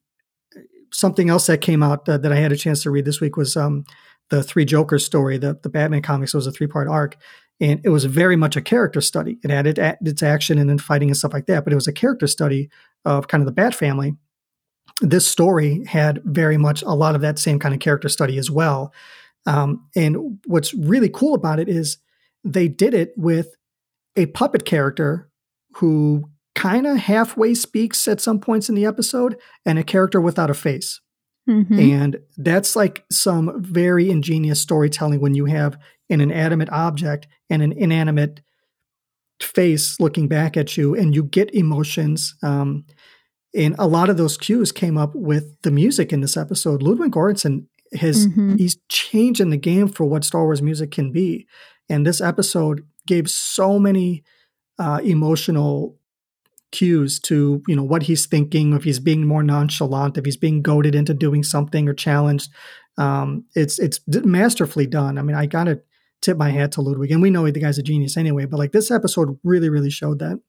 [0.92, 3.36] something else that came out uh, that I had a chance to read this week
[3.36, 3.84] was um,
[4.30, 5.38] the Three Jokers story.
[5.38, 7.16] The the Batman comics was a three part arc.
[7.62, 9.38] And it was very much a character study.
[9.44, 11.92] It added its action and then fighting and stuff like that, but it was a
[11.92, 12.70] character study
[13.04, 14.16] of kind of the Bat family
[15.00, 18.50] this story had very much a lot of that same kind of character study as
[18.50, 18.92] well.
[19.46, 21.98] Um, and what's really cool about it is
[22.44, 23.54] they did it with
[24.16, 25.30] a puppet character
[25.76, 30.50] who kind of halfway speaks at some points in the episode and a character without
[30.50, 31.00] a face.
[31.48, 31.78] Mm-hmm.
[31.78, 37.72] And that's like some very ingenious storytelling when you have an inanimate object and an
[37.72, 38.40] inanimate
[39.40, 42.34] face looking back at you and you get emotions.
[42.42, 42.84] Um,
[43.54, 46.82] and a lot of those cues came up with the music in this episode.
[46.82, 48.56] Ludwig Göransson has mm-hmm.
[48.56, 51.46] he's changing the game for what Star Wars music can be.
[51.88, 54.22] And this episode gave so many
[54.78, 55.96] uh, emotional
[56.72, 60.62] cues to you know what he's thinking, if he's being more nonchalant, if he's being
[60.62, 62.50] goaded into doing something or challenged.
[62.96, 65.18] Um, it's it's masterfully done.
[65.18, 65.80] I mean, I gotta
[66.20, 68.44] tip my hat to Ludwig, and we know the guy's a genius anyway.
[68.44, 70.40] But like this episode really, really showed that.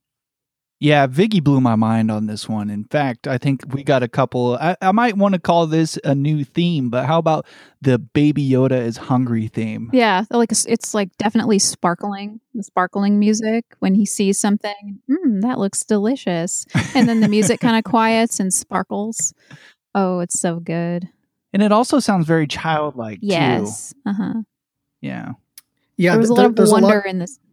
[0.81, 2.71] Yeah, Viggy blew my mind on this one.
[2.71, 4.57] In fact, I think we got a couple.
[4.59, 7.45] I, I might want to call this a new theme, but how about
[7.83, 9.91] the Baby Yoda is hungry theme?
[9.93, 14.99] Yeah, like it's like definitely sparkling, the sparkling music when he sees something.
[15.07, 16.65] Mm, that looks delicious,
[16.95, 19.35] and then the music kind of quiets and sparkles.
[19.93, 21.07] Oh, it's so good.
[21.53, 23.19] And it also sounds very childlike.
[23.21, 23.93] Yes.
[24.03, 24.33] Uh huh.
[24.99, 25.33] Yeah.
[25.95, 26.13] Yeah.
[26.13, 27.50] There was a lot of wonder lot- in this ex-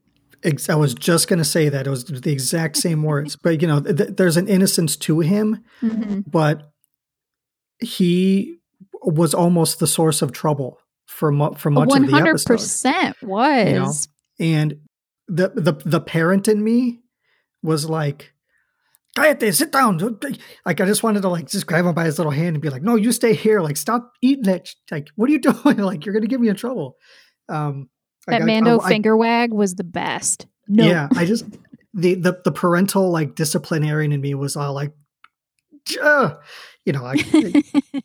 [0.68, 3.68] I was just going to say that it was the exact same words, but you
[3.68, 6.24] know, th- there's an innocence to him, Mhm.
[6.30, 6.70] but
[7.80, 8.58] he
[9.02, 12.54] was almost the source of trouble for mu- for much One of the episode.
[12.54, 14.08] percent was.
[14.40, 14.80] And
[15.26, 17.00] the the the parent in me
[17.62, 18.32] was like,
[19.16, 19.98] "Cállate, sit down."
[20.64, 22.70] Like I just wanted to like just grab him by his little hand and be
[22.70, 23.60] like, "No, you stay here.
[23.60, 24.68] Like stop eating that.
[24.90, 25.78] Like what are you doing?
[25.78, 26.96] like you're gonna get me in trouble."
[27.48, 27.88] Um,
[28.28, 30.46] like, That Mando I- I- finger wag was the best.
[30.68, 31.44] No, yeah, I just
[31.94, 34.92] the the the parental like disciplinarian in me was all like,
[35.88, 37.14] you know, I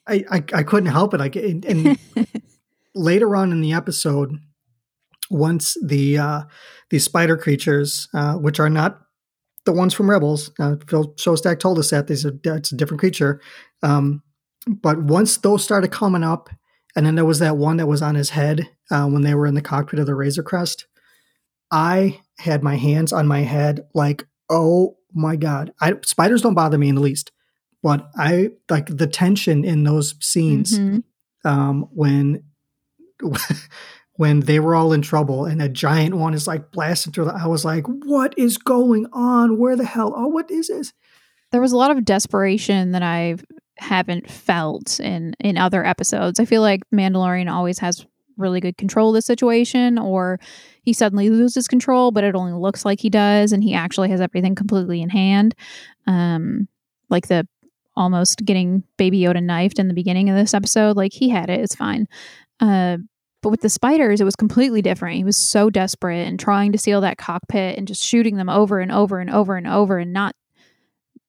[0.07, 1.21] I, I I couldn't help it.
[1.21, 1.97] I get and, and
[2.95, 4.38] later on in the episode,
[5.30, 6.41] once the uh
[6.89, 8.99] these spider creatures, uh, which are not
[9.65, 12.99] the ones from Rebels, uh, Phil Szostak told us that these are it's a different
[12.99, 13.41] creature.
[13.82, 14.21] Um,
[14.67, 16.49] but once those started coming up,
[16.96, 19.48] and then there was that one that was on his head uh, when they were
[19.48, 20.86] in the cockpit of the Razor Crest.
[21.72, 25.74] I had my hands on my head, like, oh my god!
[25.82, 27.32] I, spiders don't bother me in the least,
[27.82, 31.04] but I like the tension in those scenes Mhm.
[31.46, 32.44] um, when
[34.16, 37.34] when they were all in trouble and a giant one is like blasting through the.
[37.34, 39.58] I was like, what is going on?
[39.58, 40.14] Where the hell?
[40.16, 40.94] Oh, what is this?
[41.52, 43.36] there was a lot of desperation that I
[43.84, 46.40] haven't felt in in other episodes.
[46.40, 48.06] I feel like Mandalorian always has
[48.38, 50.40] really good control of the situation, or
[50.82, 54.22] he suddenly loses control, but it only looks like he does, and he actually has
[54.22, 55.54] everything completely in hand.
[56.08, 56.68] Um,
[57.10, 57.48] like the
[57.96, 61.60] almost getting Baby Yoda knifed in the beginning of this episode, like he had it.
[61.60, 62.08] It's fine.
[62.60, 62.98] Uh,
[63.44, 65.18] but with the spiders, it was completely different.
[65.18, 68.80] He was so desperate and trying to seal that cockpit and just shooting them over
[68.80, 70.34] and over and over and over and not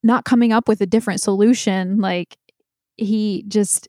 [0.05, 1.99] not coming up with a different solution.
[1.99, 2.37] Like
[2.97, 3.88] he just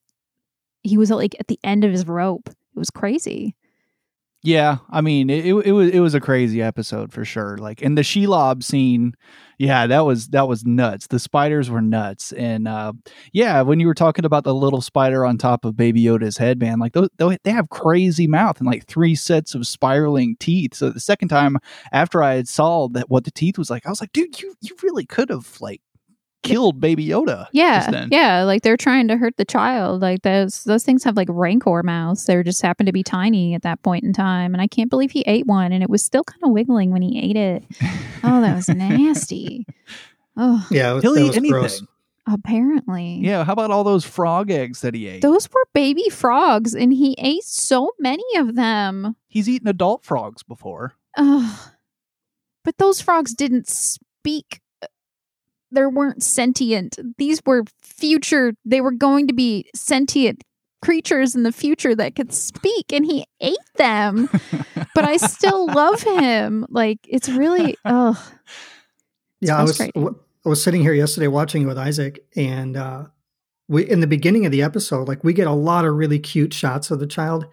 [0.83, 2.49] he was like at the end of his rope.
[2.49, 3.55] It was crazy.
[4.45, 7.57] Yeah, I mean, it, it it was it was a crazy episode for sure.
[7.57, 9.15] Like, and the Shelob scene,
[9.57, 11.07] yeah, that was that was nuts.
[11.07, 12.93] The spiders were nuts, and uh,
[13.33, 16.59] yeah, when you were talking about the little spider on top of Baby Yoda's head,
[16.59, 17.09] man, like those
[17.43, 20.75] they have crazy mouth and like three sets of spiraling teeth.
[20.75, 21.57] So the second time
[21.91, 24.53] after I had saw that what the teeth was like, I was like, dude, you
[24.61, 25.81] you really could have like
[26.45, 27.47] killed Baby Yoda.
[27.51, 28.09] Yeah, then.
[28.11, 28.43] yeah.
[28.43, 30.01] Like they're trying to hurt the child.
[30.01, 32.25] Like those those things have like rancor mouths.
[32.25, 34.53] They just happen to be tiny at that point in time.
[34.53, 37.01] And I can't believe he ate one, and it was still kind of wiggling when
[37.01, 37.63] he ate it.
[38.27, 39.67] Oh, that was nasty.
[40.35, 41.51] Oh, Yeah, was, He'll eat anything.
[41.51, 41.83] gross.
[42.25, 43.19] apparently.
[43.21, 45.21] Yeah, how about all those frog eggs that he ate?
[45.21, 49.15] Those were baby frogs, and he ate so many of them.
[49.27, 50.95] He's eaten adult frogs before.
[51.17, 51.69] Ugh.
[52.63, 54.59] But those frogs didn't speak.
[55.75, 56.97] They weren't sentient.
[57.17, 58.53] These were future.
[58.65, 60.43] They were going to be sentient
[60.81, 64.29] creatures in the future that could speak, and he ate them.
[64.95, 66.65] but I still love him.
[66.69, 67.75] Like it's really.
[67.85, 68.15] Oh,
[69.41, 70.03] Yeah, I was frustrating.
[70.03, 73.05] w- I was sitting here yesterday watching it with Isaac, and uh,
[73.67, 76.53] we in the beginning of the episode, like we get a lot of really cute
[76.53, 77.47] shots of the child,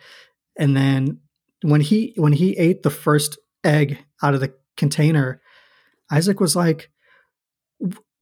[0.59, 1.21] and then
[1.63, 5.41] when he when he ate the first egg out of the container,
[6.11, 6.91] Isaac was like, "W-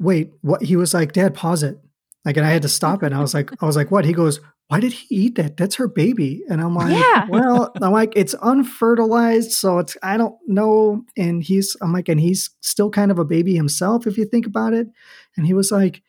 [0.01, 1.78] "Wait, what?" He was like, "Dad, pause it."
[2.24, 3.07] Like, and I had to stop it.
[3.07, 5.57] And I was like, "I was like, what?" He goes, "Why did he eat that?
[5.57, 7.26] That's her baby." And I'm like, Yeah.
[7.28, 12.20] "Well, I'm like, it's unfertilized, so it's I don't know." And he's, I'm like, and
[12.20, 14.88] he's still kind of a baby himself, if you think about it.
[15.36, 16.03] And he was like,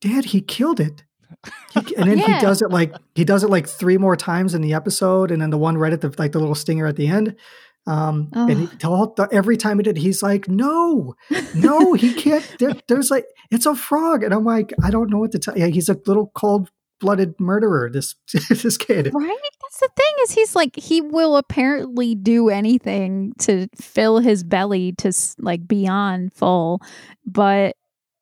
[0.00, 1.02] "Dad, he killed it."
[1.72, 2.34] He, and then Yeah.
[2.34, 5.40] he does it like he does it like three more times in the episode, and
[5.40, 7.36] then the one right at the like the little stinger at the end.
[7.90, 11.14] Um, and he, all, every time he did, he's like, "No,
[11.54, 15.18] no, he can't." There, there's like, it's a frog, and I'm like, I don't know
[15.18, 15.58] what to tell.
[15.58, 16.70] Yeah, he's a little cold
[17.00, 17.90] blooded murderer.
[17.90, 18.14] This
[18.48, 19.10] this kid.
[19.12, 19.38] right.
[19.62, 24.92] That's the thing is he's like he will apparently do anything to fill his belly
[24.98, 26.80] to like beyond full,
[27.26, 27.76] but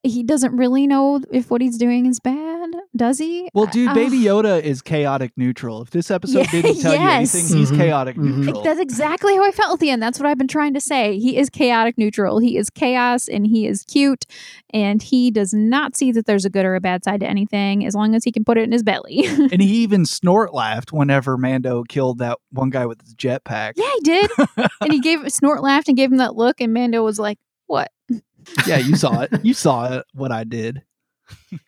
[0.05, 3.49] he doesn't really know if what he's doing is bad, does he?
[3.53, 5.83] Well, dude, Uh, Baby Yoda is chaotic neutral.
[5.83, 7.35] If this episode Yeah, didn't tell yes.
[7.35, 8.37] you anything, he's Mhm, chaotic mhm.
[8.39, 8.63] neutral.
[8.63, 10.01] That's exactly how I felt at the end.
[10.03, 11.19] That's what I've been trying to say.
[11.19, 12.39] He is chaotic neutral.
[12.39, 14.25] He is chaos and he is cute
[14.73, 17.85] and he does not see that there's a good or a bad side to anything
[17.85, 19.25] as long as he can put it in his belly.
[19.27, 23.73] and he even snort laughed whenever Mando killed that one guy with his jetpack.
[23.77, 24.31] yeah, he did.
[24.81, 27.91] and he gave snort laughed and gave him that look and Mando was like, "What?"
[28.67, 29.31] Yeah, you saw it.
[29.45, 30.83] You saw it, what I did.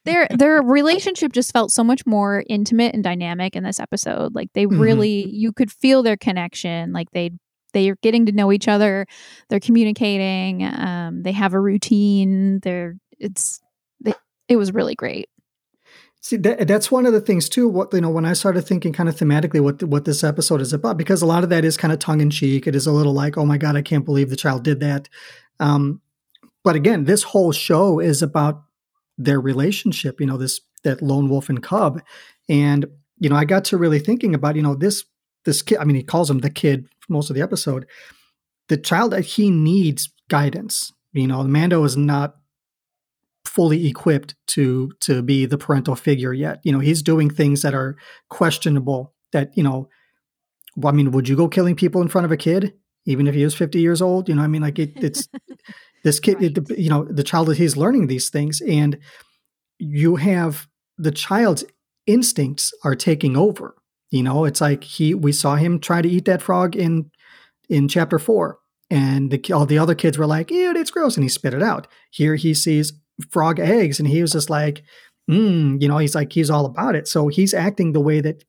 [0.04, 4.34] their their relationship just felt so much more intimate and dynamic in this episode.
[4.34, 4.80] Like they Mhm.
[4.80, 6.92] really you could feel their connection.
[6.92, 7.30] Like they
[7.74, 9.06] they're getting to know each other.
[9.48, 10.64] They're communicating.
[10.64, 12.60] Um, they have a routine.
[12.60, 13.60] They're it's
[14.00, 14.14] they,
[14.48, 15.28] it was really great.
[16.22, 17.66] See, that, that's one of the things too.
[17.68, 20.72] What you know, when I started thinking kind of thematically, what what this episode is
[20.72, 22.66] about, because a lot of that is kind of tongue in cheek.
[22.66, 25.08] It is a little like, oh my god, I can't believe the child did that.
[25.60, 26.00] Um,
[26.64, 28.62] but again, this whole show is about
[29.16, 30.20] their relationship.
[30.20, 32.00] You know, this that lone wolf and cub,
[32.48, 32.86] and
[33.18, 35.04] you know, I got to really thinking about you know this
[35.44, 35.78] this kid.
[35.78, 37.86] I mean, he calls him the kid most of the episode.
[38.68, 40.92] The child that he needs guidance.
[41.12, 42.36] You know, Mando is not
[43.44, 46.60] fully equipped to to be the parental figure yet.
[46.62, 47.96] You know, he's doing things that are
[48.28, 49.14] questionable.
[49.32, 49.88] That you know,
[50.84, 52.74] I mean, would you go killing people in front of a kid,
[53.06, 54.28] even if he was fifty years old?
[54.28, 55.28] You know, I mean, like it, it's
[56.04, 56.42] this kid.
[56.42, 58.98] It, you know, the child he's learning these things, and
[59.78, 60.66] you have
[60.98, 61.64] the child's
[62.06, 63.74] instincts are taking over.
[64.10, 67.10] You know, it's like he we saw him try to eat that frog in
[67.68, 68.58] in chapter four,
[68.90, 71.62] and the, all the other kids were like, "Ew, it's gross," and he spit it
[71.62, 71.86] out.
[72.10, 72.92] Here he sees
[73.30, 74.82] frog eggs, and he was just like,
[75.30, 77.06] mm, you know, he's like he's all about it.
[77.06, 78.44] So he's acting the way that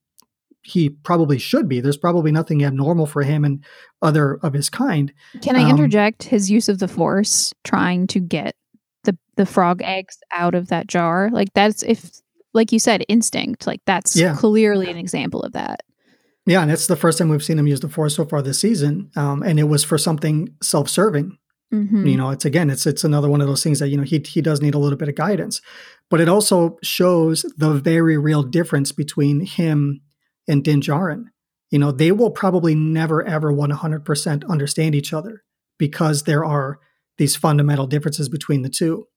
[0.64, 1.80] he probably should be.
[1.80, 3.64] There's probably nothing abnormal for him and
[4.02, 5.12] other of his kind.
[5.42, 8.56] Can I Um, interject his use of the force trying to get
[9.04, 11.30] the the frog eggs out of that jar?
[11.32, 12.12] Like that's if
[12.54, 13.66] like you said instinct.
[13.66, 14.36] Like that's Yeah.
[14.36, 15.84] clearly an example of that.
[16.46, 18.60] Yeah, and it's the first time we've seen him use the force so far this
[18.60, 21.38] season, um, and it was for something self-serving.
[21.74, 22.10] Mhm.
[22.10, 24.20] You know, it's again, it's it's another one of those things that you know he
[24.28, 25.62] he does need a little bit of guidance,
[26.10, 30.02] but it also shows the very real difference between him
[30.48, 31.26] and Din Djarin.
[31.70, 35.44] You know, they will probably never ever one hundred percent understand each other
[35.78, 36.80] because there are
[37.18, 39.08] these fundamental differences between the two,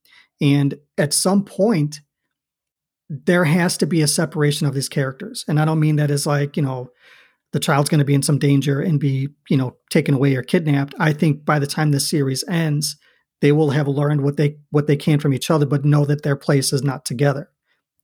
[0.41, 2.01] and at some point,
[3.09, 6.27] there has to be a separation of these characters, and I don't mean that as
[6.27, 6.91] like you know
[7.55, 10.43] the child's going to be in some danger and be, you know, taken away or
[10.43, 10.93] kidnapped.
[10.99, 12.97] I think by the time this series ends,
[13.41, 16.25] they will have learned what they what they can from each other, but know that
[16.25, 17.51] their place is not together.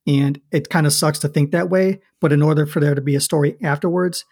[0.07, 3.01] And it kind of sucks to think that way, but in order for there to
[3.01, 4.25] be a story afterwards,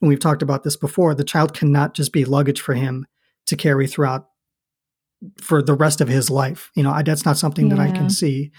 [0.00, 3.06] and we've talked about this before, the child cannot just be luggage for him
[3.46, 4.26] to carry throughout
[5.40, 6.70] for the rest of his life.
[6.74, 8.50] You know, I, that's not something that I can see.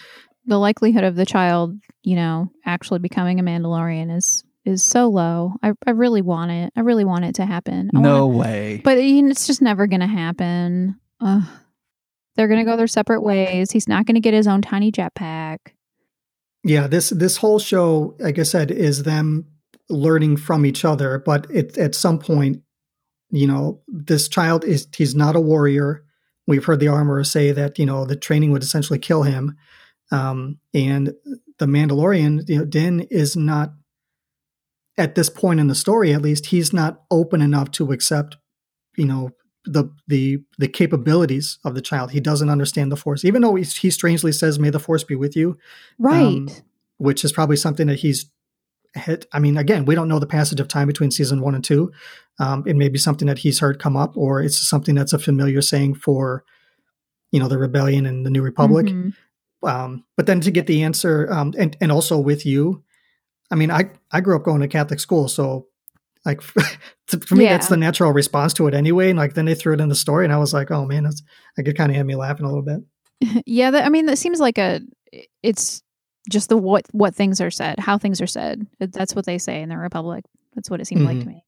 [0.45, 5.53] The likelihood of the child, you know, actually becoming a Mandalorian is is so low.
[5.61, 6.71] I I really want it.
[6.75, 7.89] I really want it to happen.
[7.95, 8.81] I No wanna- way.
[8.83, 10.95] but it's just never going to happen.
[11.21, 11.43] Ugh.
[12.35, 13.71] They're going to go their separate ways.
[13.71, 15.57] He's not going to get his own tiny jetpack.
[16.65, 19.45] Yeah, this this whole show, like I said, is them
[19.87, 21.21] learning from each other.
[21.23, 22.63] But it, at some point,
[23.29, 26.03] you know, this child is he's not a warrior.
[26.47, 29.55] We've heard the armorer say that you know the training would essentially kill him,
[30.11, 31.13] um, and
[31.59, 33.73] the Mandalorian, you know, Din is not
[34.97, 36.15] at this point in the story.
[36.15, 38.37] At least he's not open enough to accept,
[38.97, 39.29] you know,
[39.65, 42.11] the the the capabilities of the child.
[42.11, 45.15] He doesn't understand the Force, even though he, he strangely says, "May the Force be
[45.15, 45.57] with you."
[45.97, 46.21] Right.
[46.21, 46.49] Um,
[46.97, 48.31] which is probably something that he's
[48.93, 49.25] hit.
[49.33, 51.91] I mean, again, we don't know the passage of time between season one and two.
[52.39, 55.19] Um, it may be something that he's heard come up, or it's something that's a
[55.19, 56.43] familiar saying for,
[57.31, 58.87] you know, the rebellion and the New Republic.
[58.87, 59.13] Mhm.
[59.63, 62.83] Um, but then to get the answer, um, and and also with you,
[63.51, 65.67] I mean, I I grew up going to Catholic school, so
[66.25, 66.41] like
[67.07, 67.53] for me, Yeah.
[67.53, 69.09] that's the natural response to it anyway.
[69.09, 71.03] And like then they threw it in the story, and I was like, oh man,
[71.03, 71.21] that's
[71.57, 73.43] like it kind of had me laughing a little bit.
[73.45, 74.81] yeah, that, I mean, that seems like a.
[75.43, 75.81] It's
[76.29, 78.65] just the what what things are said, how things are said.
[78.79, 80.25] That's what they say in the Republic.
[80.55, 81.27] That's what it seemed like to Mhm.
[81.27, 81.41] me.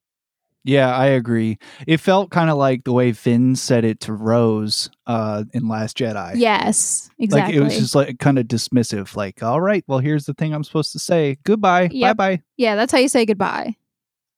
[0.64, 1.60] Yeah, I agree.
[1.88, 5.98] It felt kind of like the way Finn said it to Rose uh, in Last
[5.98, 6.34] Jedi.
[6.36, 7.54] Yes, exactly.
[7.54, 9.16] Like it was just like kind of dismissive.
[9.16, 11.38] Like, all right, well, here's the thing I'm supposed to say.
[11.46, 11.88] Goodbye.
[11.92, 12.18] Yep.
[12.18, 12.42] Bye bye.
[12.58, 13.78] yeah, that's how you say goodbye.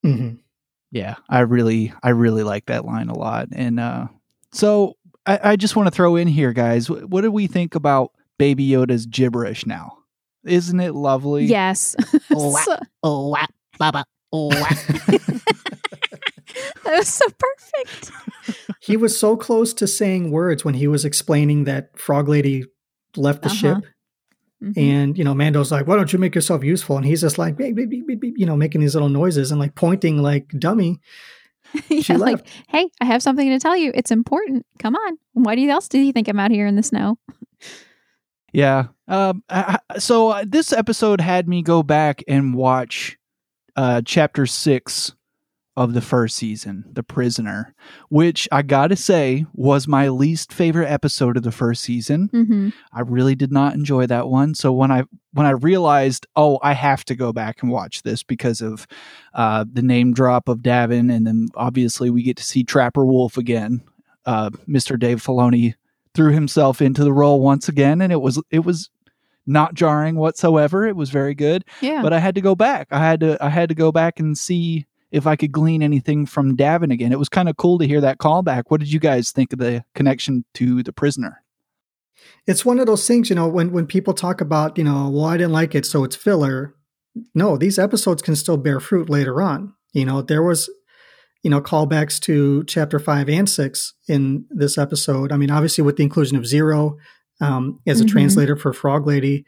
[0.04, 0.30] Hmm
[0.92, 3.48] Yeah, I really, I really like that line a lot.
[3.52, 4.08] And uh,
[4.52, 6.88] so I, I just want to throw in here, guys.
[6.88, 9.98] wh- What do we think about Baby Yoda's gibberish now?
[10.46, 11.46] Isn't it lovely?
[11.46, 11.96] Yes.
[12.30, 12.62] Wow.
[12.66, 13.36] So- Oh,
[13.78, 14.06] baba.
[14.32, 14.50] Oh,
[16.84, 18.12] that was so perfect.
[18.82, 22.64] He was so close to saying words when he was explaining that Frog Lady
[23.16, 23.56] left the Uh-huh.
[23.56, 23.78] ship.
[24.64, 24.78] Mhm.
[24.78, 26.98] And, you know, Mando's like, why don't you make yourself useful?
[26.98, 29.52] And he's just like, beep, beep, beep, beep, beep, you know, making these little noises
[29.52, 31.00] and like pointing like dummy.
[31.90, 32.48] yeah, she like, left.
[32.68, 33.92] hey, I have something to tell you.
[33.96, 34.66] It's important.
[34.80, 35.18] Come on.
[35.34, 37.18] Why do you else do you think I'm out here in the snow?
[38.52, 38.88] Yeah.
[39.08, 39.44] Um.
[39.50, 43.18] I, I- so uh, this episode had me go back and watch
[43.76, 45.14] uh chapter six
[45.80, 47.74] of the first season, The Prisoner,
[48.10, 52.30] which I gotta say was my least favorite episode of the first season.
[52.34, 52.70] Mm-hmm.
[52.92, 54.56] I really did not enjoy that one.
[54.56, 58.24] So when I when I realized, oh, I have to go back and watch this
[58.24, 58.88] because of
[59.34, 63.38] uh, the name drop of Davan, and then obviously we get to see Trapper Wolf
[63.38, 63.82] again.
[64.26, 65.00] Uh, Mr.
[65.00, 65.76] Dave Filoni
[66.14, 68.90] threw himself into the role once again, and it was it was
[69.48, 70.86] not jarring whatsoever.
[70.86, 71.64] It was very good.
[71.80, 72.02] Yeah.
[72.02, 72.90] But I had to go back.
[72.92, 76.26] I had to I had to go back and see if I could glean anything
[76.26, 77.12] from Davan again.
[77.12, 78.64] It was kind of cool to hear that callback.
[78.68, 81.44] What did you guys think of the connection to the prisoner?
[82.46, 85.26] It's one of those things, you know, when when people talk about, you know, well,
[85.26, 86.76] I didn't like it, so it's filler.
[87.34, 89.74] No, these episodes can still bear fruit later on.
[89.94, 90.70] You know, there was,
[91.44, 95.32] you know, callbacks to chapter five and six in this episode.
[95.32, 96.98] I mean, obviously with the inclusion of Zero
[97.42, 98.10] um, as a Mhm.
[98.10, 99.46] translator for Frog Lady,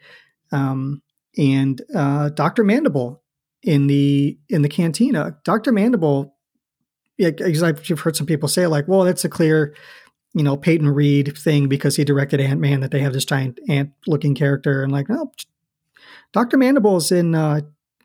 [0.50, 1.02] um,
[1.38, 3.21] and uh, Doctor Mandible
[3.62, 5.36] in the in the cantina.
[5.44, 6.34] Doctor Mandible,
[7.18, 9.74] yeah, because I've you've heard some people say like, well, that's a clear
[10.34, 13.60] you know Peyton Reed thing because he directed Ant Man that they have this giant
[13.68, 15.32] ant looking character and like no,
[16.32, 17.60] Doctor Mandible's in uh,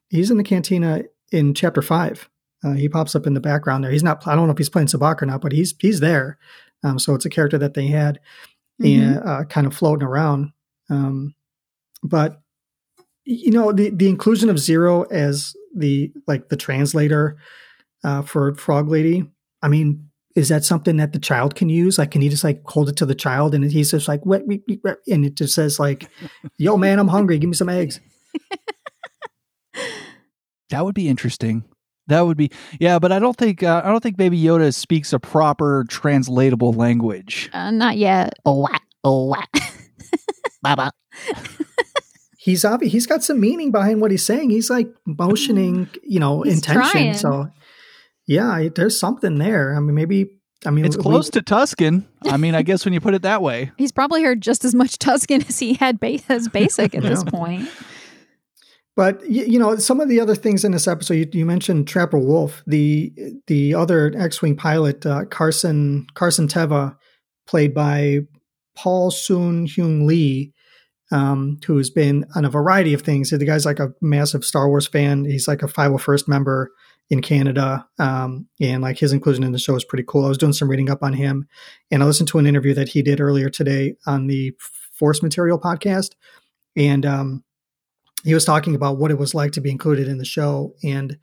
[0.09, 2.29] he's in the cantina in chapter five.
[2.63, 3.91] Uh, he pops up in the background there.
[3.91, 4.27] He's not.
[4.27, 6.37] I don't know if he's playing sabacc or not, but he's he's there.
[6.83, 8.19] Um, so it's a character that they had
[8.79, 10.51] and uh, kind of floating around.
[10.89, 11.33] Um,
[12.03, 12.41] but
[13.27, 17.37] you know the the inclusion of Zero as the like the translator
[18.03, 19.29] uh, for Frog Lady.
[19.61, 21.97] I mean, is that something that the child can use?
[21.97, 24.43] Like, can he just like hold it to the child and he's just like, what,
[24.43, 26.09] and it just says like,
[26.57, 27.37] "Yo, man, I'm hungry.
[27.37, 27.99] Give me some eggs."
[30.69, 31.63] That would be interesting.
[32.07, 35.13] That would be yeah, but I don't think uh, I don't think Baby Yoda speaks
[35.13, 37.49] a proper translatable language.
[37.53, 38.33] Uh, not yet.
[38.45, 39.43] Oh, wah, oh, wah.
[40.61, 40.91] Baba.
[42.47, 42.93] He's obvious.
[42.93, 44.51] He's got some meaning behind what he's saying.
[44.51, 46.81] He's like motioning, you know, He's intention.
[46.91, 47.13] trying.
[47.13, 47.49] So,
[48.25, 49.75] yeah, there's something there.
[49.75, 50.29] I mean, maybe.
[50.65, 52.05] I mean, It's we- close to Tusken.
[52.23, 53.71] I mean, I guess when you put it that way.
[53.77, 57.23] He's probably heard just as much Tusken as he had ba- as basic at this
[57.25, 57.69] point.
[58.95, 61.87] But y- you know, some of the other things in this episode, you, you mentioned
[61.87, 63.13] Trapper Wolf, the
[63.47, 66.95] the other X-wing pilot, uh, Carson Carson Teva,
[67.45, 68.19] played by
[68.75, 70.53] Paul Sun-Hyung Lee,
[71.11, 73.29] um, who has been on a variety of things.
[73.29, 75.25] The guy's like a massive Star Wars fan.
[75.25, 76.71] He's like a 501st member
[77.09, 80.25] in Canada, um, and like his inclusion in the show is pretty cool.
[80.25, 81.47] I was doing some reading up on him,
[81.89, 84.53] and I listened to an interview that he did earlier today on the
[84.91, 86.11] Force Material podcast,
[86.75, 87.43] and um,
[88.25, 90.75] he was talking about what it was like to be included in the show.
[90.83, 91.17] And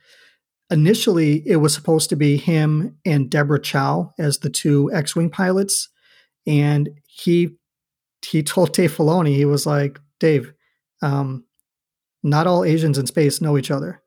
[0.70, 5.90] initially, it was supposed to be him and Deborah Chow as the two X-wing pilots,
[6.46, 7.56] and he
[8.24, 10.52] he told Dave Filoni, he was like, Dave,
[11.02, 11.44] um,
[12.22, 14.00] not all Asians in space know each other.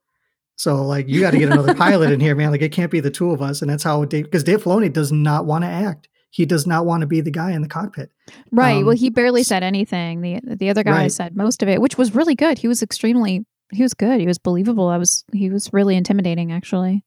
[0.55, 2.51] So like you got to get another pilot in here, man.
[2.51, 3.61] Like it can't be the two of us.
[3.61, 6.07] And that's how Dave because Dave Filoni does not want to act.
[6.32, 8.11] He does not want to be the guy in the cockpit.
[8.51, 8.78] Right.
[8.78, 10.22] Um, well, he barely said anything.
[10.22, 11.11] The the other guy Right.
[11.11, 12.57] said most of it, which was really good.
[12.57, 14.20] He was extremely he was good.
[14.20, 14.88] He was believable.
[14.88, 17.03] I was he was really intimidating actually.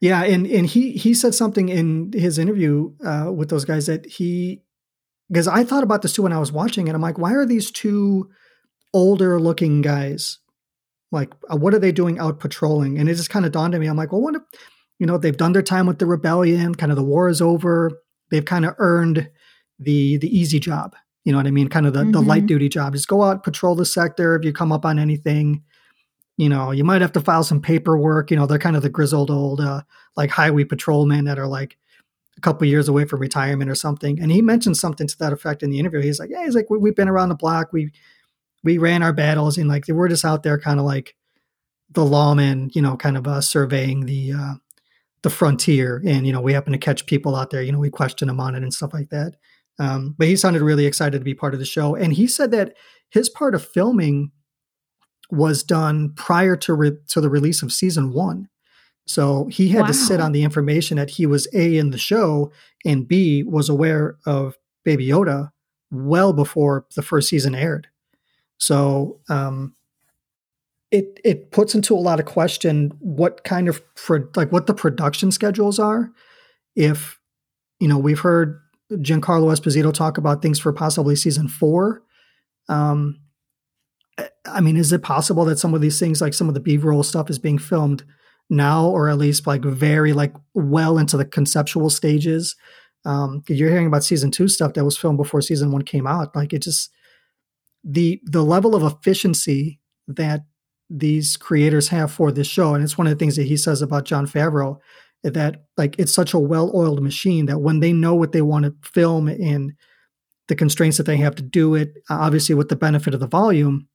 [0.00, 4.06] Yeah, and and he he said something in his interview uh, with those guys that
[4.06, 4.62] he
[5.30, 6.94] because I thought about this too when I was watching it.
[6.94, 8.28] I'm like, why are these two
[8.92, 10.38] older looking guys
[11.12, 12.98] like uh, what are they doing out patrolling?
[12.98, 13.86] And it just kind of dawned on me.
[13.86, 14.42] I'm like, well, what if
[14.98, 17.90] you know they've done their time with the rebellion, kind of the war is over.
[18.30, 19.30] They've kind of earned
[19.78, 20.94] the the easy job.
[21.24, 21.68] You know what I mean?
[21.68, 22.26] Kind of the, the Mhm.
[22.26, 22.94] light duty job.
[22.94, 24.36] Just go out, patrol the sector.
[24.36, 25.62] If you come up on anything,
[26.38, 28.30] you know, you might have to file some paperwork.
[28.30, 29.82] You know, they're kind of the grizzled old uh,
[30.16, 31.76] like highway patrolmen that are like
[32.40, 34.18] a couple years away from retirement or something.
[34.18, 36.00] And he mentioned something to that effect in the interview.
[36.00, 37.70] He's like, yeah, he's like, we, we've been around the block.
[37.72, 37.90] We
[38.64, 41.14] we ran our battles, and like we're just out there, kind of like
[41.90, 44.54] the lawman, you know, kind of uh, surveying the uh,
[45.22, 46.02] the frontier.
[46.06, 47.62] And you know, we happen to catch people out there.
[47.62, 49.36] You know, we question them on it and stuff like that.
[49.78, 52.50] Um, but he sounded really excited to be part of the show, and he said
[52.52, 52.74] that
[53.10, 54.30] his part of filming
[55.30, 58.48] was done prior to re- to the release of season one.
[59.10, 62.52] So he had to sit on the information that he was A in the show
[62.84, 65.50] and B was aware of Baby Yoda
[65.90, 67.88] well before the first season aired.
[68.58, 69.74] So um,
[70.92, 74.74] it it puts into a lot of question what kind of pro- like what the
[74.74, 76.12] production schedules are.
[76.76, 77.18] If
[77.80, 78.60] you know, we've heard
[78.92, 82.04] Giancarlo Esposito talk about things for possibly season four.
[82.68, 83.18] Um,
[84.46, 86.76] I mean, is it possible that some of these things, like some of the B
[86.76, 88.04] roll stuff, is being filmed
[88.50, 92.56] now, or at least like very like well into the conceptual stages?
[93.04, 96.36] Um, you're hearing about season two stuff that was filmed before season one came out.
[96.36, 96.90] Like it just
[97.82, 100.42] the the level of efficiency that
[100.90, 103.80] these creators have for this show, and it's one of the things that he says
[103.80, 104.78] about Jon Favreau
[105.22, 108.74] that like it's such a well-oiled machine that when they know what they want to
[108.82, 109.72] film and
[110.48, 113.86] the constraints that they have to do it, obviously with the benefit of the volume,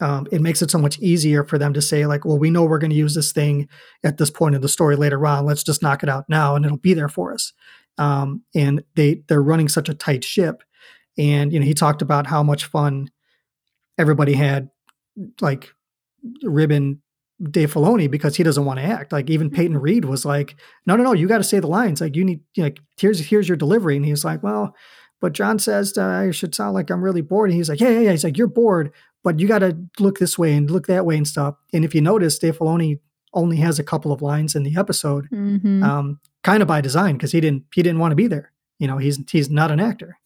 [0.00, 2.64] um, it makes it so much easier for them to say like, well, we know
[2.64, 3.68] we're going to use this thing
[4.02, 5.44] at this point in the story later on.
[5.44, 7.52] Let's just knock it out now, and it'll be there for us.
[7.98, 10.62] Um, and they they're running such a tight ship.
[11.18, 13.10] And you know, he talked about how much fun
[13.98, 14.70] everybody had
[15.40, 15.70] like
[16.42, 17.02] ribbon
[17.50, 19.12] Dave Filoni because he doesn't want to act.
[19.12, 22.00] Like even Peyton Reed was like, "No, no, no, you got to say the lines.
[22.00, 24.74] Like you need like here's here's your delivery." And he's like, "Well,
[25.20, 27.90] but Jon says uh, I should sound like I'm really bored." And he's like, "Yeah,
[27.90, 28.92] yeah, yeah." He's like, "You're bored,
[29.24, 31.94] but you got to look this way and look that way and stuff." And if
[31.94, 32.98] you notice, Dave Filoni
[33.34, 35.82] only has a couple of lines in the episode, Mhm.
[35.82, 38.52] um, kind of by design because he didn't he didn't want to be there.
[38.78, 40.18] You know, he's he's not an actor.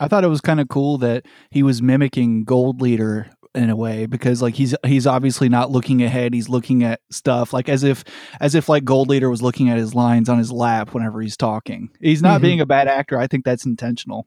[0.00, 3.76] I thought it was kind of cool that he was mimicking Gold Leader in a
[3.76, 7.84] way because like he's he's obviously not looking ahead he's looking at stuff like as
[7.84, 8.02] if
[8.40, 11.36] as if like Gold Leader was looking at his lines on his lap whenever he's
[11.36, 12.42] talking he's not Mhm.
[12.44, 14.26] being a bad actor i think that's intentional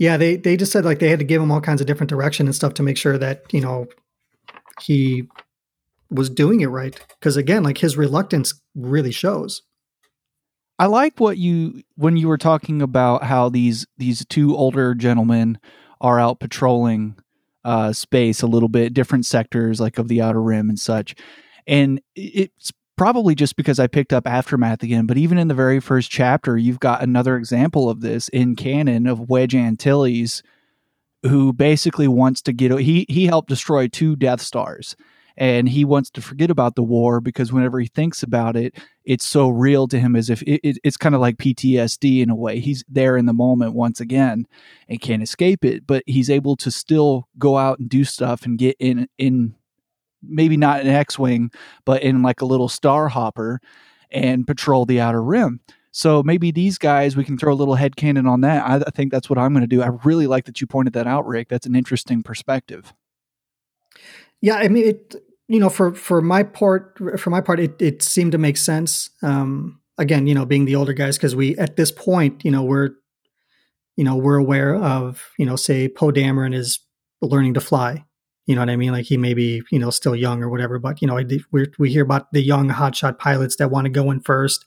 [0.00, 2.08] Yeah, they they just said like they had to give him all kinds of different
[2.08, 3.86] direction and stuff to make sure that you know
[4.80, 5.28] he
[6.10, 6.98] was doing it right.
[7.20, 9.60] Because again, like his reluctance really shows.
[10.78, 15.58] I like what you when you were talking about how these these two older gentlemen
[16.00, 17.16] are out patrolling
[17.66, 21.14] uh space a little bit, different sectors like of the outer rim and such.
[21.66, 25.80] And it's probably just because I picked up Aftermath again, but even in the very
[25.80, 30.42] first chapter, you've got another example of this in canon of Wedge Antilles
[31.22, 34.96] who basically wants to get he he helped destroy two Death Stars
[35.34, 38.76] and he wants to forget about the war because whenever he thinks about it
[39.06, 42.28] it's so real to him as if it, it, it's kind of like PTSD in
[42.28, 42.60] a way.
[42.60, 44.46] He's there in the moment once again
[44.90, 48.58] and can't escape it, but he's able to still go out and do stuff and
[48.58, 49.54] get in in
[50.22, 51.50] maybe not an X-wing,
[51.84, 53.60] but in like a little star hopper
[54.10, 55.60] and patrol the outer rim.
[55.92, 58.64] So maybe these guys, we can throw a little headcanon on that.
[58.64, 59.82] I, I think that's what I'm going to do.
[59.82, 61.48] I really like that you pointed that out, Rick.
[61.48, 62.92] That's an interesting perspective.
[64.40, 65.14] Yeah, I mean it.
[65.48, 69.10] You know, for for my part, for my part, it it seemed to make sense.
[69.20, 72.62] Um, again, you know, being the older guys, because we at this point, you know,
[72.62, 72.90] we're,
[73.96, 76.78] you know, we're aware of, you know, say Poe Dameron is
[77.20, 78.04] learning to fly.
[78.50, 78.90] You know what I mean?
[78.90, 81.22] Like he may be, you know, still young or whatever, but you know,
[81.52, 84.64] we we hear about the young hotshot pilots that want to go in first,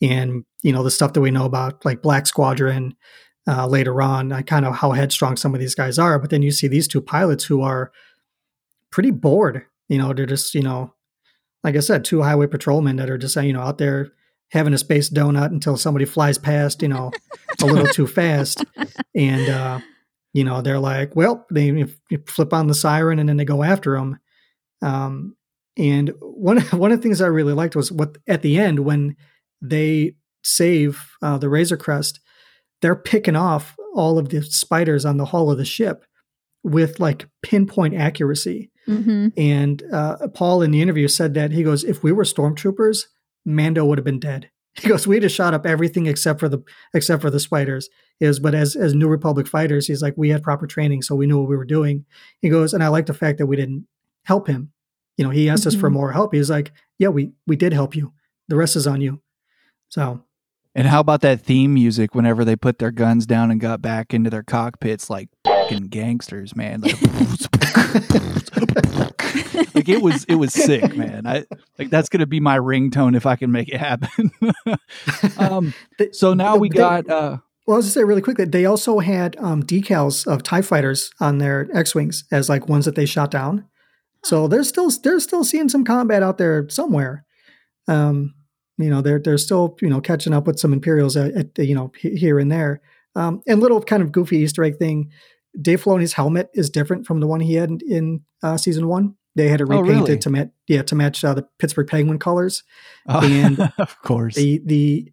[0.00, 2.94] and you know the stuff that we know about like Black Squadron
[3.48, 4.30] uh, later on.
[4.30, 6.86] I kind of how headstrong some of these guys are, but then you see these
[6.86, 7.90] two pilots who are
[8.92, 9.66] pretty bored.
[9.88, 10.94] You know, they're just, you know,
[11.64, 14.12] like I said, two highway patrolmen that are just, you know, out there
[14.50, 17.10] having a space donut until somebody flies past, you know,
[17.60, 18.64] a little too fast.
[19.12, 19.80] And, uh,
[20.34, 21.86] you know, they're like, well, they
[22.26, 24.18] flip on the siren and then they go after them.
[24.82, 25.36] Um,
[25.78, 29.16] and one, one of the things I really liked was what at the end when
[29.62, 32.20] they save uh, the Razor Crest,
[32.82, 36.04] they're picking off all of the spiders on the hull of the ship
[36.64, 38.70] with like pinpoint accuracy.
[38.88, 39.28] Mm-hmm.
[39.36, 43.04] And uh, Paul in the interview said that he goes, if we were stormtroopers,
[43.46, 44.50] Mando would have been dead.
[44.80, 46.62] He goes, we just shot up everything except for the
[46.94, 47.88] except for the spiders.
[48.20, 51.26] Is but as as New Republic fighters, he's like, we had proper training, so we
[51.26, 52.04] knew what we were doing.
[52.40, 53.86] He goes, and I like the fact that we didn't
[54.24, 54.72] help him.
[55.16, 55.92] You know, he asked us for Mhm.
[55.94, 56.34] more help.
[56.34, 58.12] He's like, yeah, we we did help you.
[58.48, 59.20] The rest is on you.
[59.90, 60.24] So
[60.74, 64.12] And how about that theme music whenever they put their guns down and got back
[64.12, 66.80] into their cockpits like fucking gangsters, man.
[66.80, 66.98] Like,
[69.74, 71.26] like it was it was sick, man.
[71.26, 71.44] I
[71.78, 74.30] like that's gonna be my ringtone if I can make it happen.
[75.38, 78.44] um They- so now we they- got uh Well, I was just say really quickly,
[78.44, 82.84] they also had um, decals of Tie fighters on their X wings as like ones
[82.84, 83.64] that they shot down.
[84.24, 87.24] So they're still they're still seeing some combat out there somewhere.
[87.88, 88.34] Um,
[88.78, 91.74] you know, they're they're still you know catching up with some Imperials at, at you
[91.74, 92.80] know here and there.
[93.16, 95.10] Um, and little kind of goofy Easter egg thing.
[95.60, 99.14] Dave Filoni's helmet is different from the one he had in, in uh, season one.
[99.36, 100.18] They had it Oh, repainted really?
[100.18, 102.62] to match yeah to match uh, the Pittsburgh Penguin colors
[103.06, 104.34] and And of course.
[104.36, 105.12] the the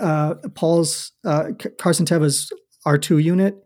[0.00, 2.50] uh, Paul's uh, Carson Teva's
[2.84, 3.56] R two unit.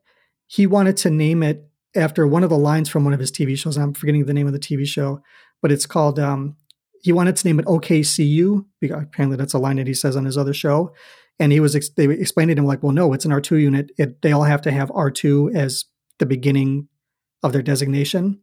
[0.47, 3.57] He wanted to name it after one of the lines from one of his TV
[3.57, 3.77] shows.
[3.77, 5.21] I'm forgetting the name of the TV show,
[5.63, 6.19] but it's called.
[6.19, 6.57] Um,
[7.03, 10.25] he wanted to name it OKCU because apparently that's a line that he says on
[10.27, 10.93] his other show.
[11.39, 13.41] And he was ex- they explained it to him like, well, no, it's an R
[13.41, 13.91] two unit.
[13.97, 15.85] It, they all have to have R two as
[16.19, 16.89] the beginning
[17.43, 18.41] of their designation.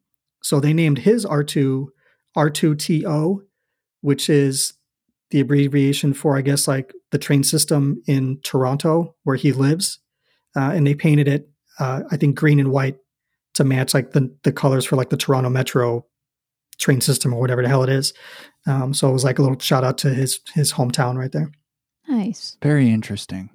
[0.48, 1.91] So they named his R two
[2.34, 3.43] R two TO,
[4.00, 4.76] which is
[5.30, 10.00] the abbreviation for, I guess, like the train system in Toronto where he lives.
[10.56, 12.95] Uh, and they painted it, uh, I think, green and white
[13.56, 16.06] to match like the, the colors for like the Toronto Metro
[16.80, 18.14] train system or whatever the hell it is.
[18.66, 21.52] Um, so it was like a little shout out to his his hometown right there.
[22.08, 22.56] Nice.
[22.62, 23.50] Very interesting.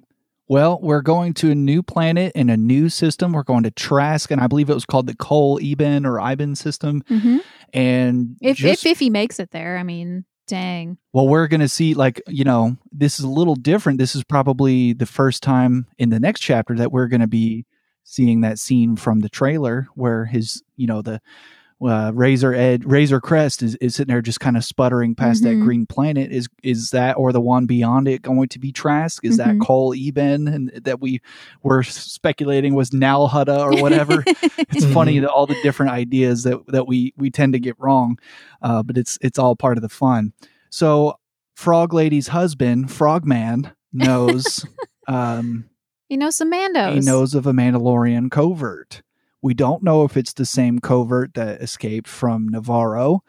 [0.47, 3.31] Well, we're going to a new planet and a new system.
[3.33, 6.57] We're going to Trask, and I believe it was called the Cole Eben or Iben
[6.57, 7.03] system.
[7.07, 7.37] hmm
[7.73, 10.97] And If, just, if if he makes it there, I mean, dang.
[11.13, 13.99] well, we're going to see, like, you know, this is a little different.
[13.99, 17.65] This is probably the first time in the next chapter that we're going to be
[18.03, 21.21] seeing that scene from the trailer where his, you know, the
[21.83, 25.55] uh, Razor Ed Razor Crest is, is sitting there just kind of sputtering past that
[25.55, 25.63] Mhm.
[25.63, 26.31] green planet.
[26.31, 29.23] Is is that or the one beyond it going to be Trask?
[29.25, 29.37] Is Mhm.
[29.37, 31.21] that Cole Eben and that we
[31.61, 34.23] were speculating was Nalhutta or whatever?
[34.57, 38.17] it's funny that all the different ideas that that we we tend to get wrong,
[38.61, 40.33] uh, but it's it's all part of the fun.
[40.69, 41.15] So
[41.55, 44.65] Frog Lady's husband, Frogman, knows
[45.07, 45.65] um,
[46.09, 46.93] you know, some Mandos.
[46.93, 49.01] he knows of a Mandalorian covert.
[49.43, 53.23] We don't know if it's the same covert that escaped from Navarro,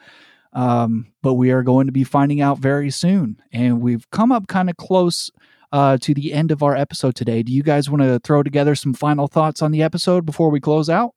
[0.55, 3.43] um, but we are going to be finding out very soon.
[3.53, 5.31] And we've come up kind of close
[5.73, 7.43] uh, to the end of our episode today.
[7.43, 10.61] Do you guys want to throw together some final thoughts on the episode before we
[10.61, 11.15] close out?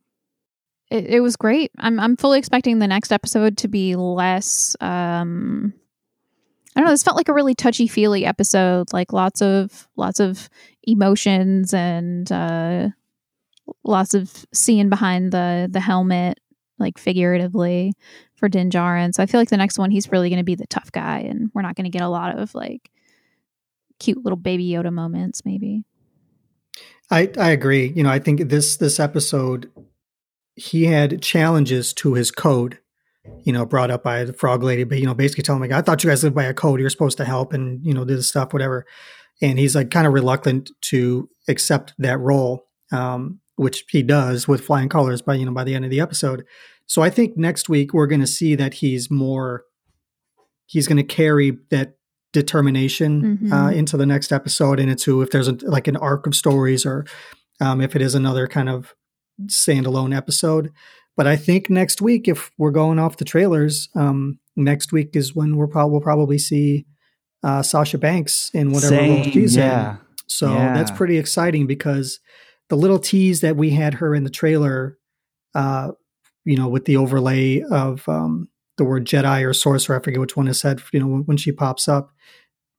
[0.89, 1.72] it, it was great.
[1.78, 4.76] I'm I'm fully expecting the next episode to be less.
[4.80, 5.74] Um,
[6.76, 6.93] I don't know.
[6.93, 8.93] This felt like a really touchy feely episode.
[8.93, 10.50] Like lots of lots of
[10.84, 12.89] emotions and uh,
[13.84, 16.39] lots of seeing behind the the helmet,
[16.80, 17.93] like figuratively
[18.36, 19.13] for Din Djarin.
[19.13, 21.20] So I feel like the next one he's really going to be the tough guy,
[21.20, 22.89] and we're not going to get a lot of like
[23.99, 25.43] cute little baby Yoda moments.
[25.45, 25.84] Maybe.
[27.09, 27.88] I, I agree.
[27.95, 29.72] You know, I think this this episode
[30.57, 32.80] he had challenges to his code,
[33.43, 35.78] you know, brought up by the frog lady, but you know, basically telling him like,
[35.78, 38.03] I thought you guys lived by a code, you're supposed to help and you know,
[38.03, 38.86] do this stuff, whatever.
[39.41, 44.64] And he's like kind of reluctant to accept that role, um, which he does with
[44.66, 46.45] flying colors by you know by the end of the episode.
[46.86, 49.64] So I think next week we're gonna see that he's more
[50.66, 51.95] he's gonna carry that
[52.34, 53.51] determination Mhm.
[53.51, 56.86] uh, into the next episode and into if there's a, like an arc of stories
[56.86, 57.05] or
[57.60, 58.93] um, if it is another kind of
[59.47, 60.72] standalone episode.
[61.16, 65.36] But I think next week, if we're going off the trailers, um, next week is
[65.36, 66.86] when we're prob- we'll probably see
[67.43, 69.91] uh, Sasha Banks in whatever role Same, she's yeah.
[69.93, 69.97] in.
[70.28, 72.20] So that's pretty exciting because
[72.70, 74.97] the little tease that we had her in the trailer,
[75.55, 75.91] uh,
[76.45, 80.38] you know, with the overlay of um, the word Jedi or sorcerer, I forget which
[80.38, 82.11] one is said, you know, when, when she pops up,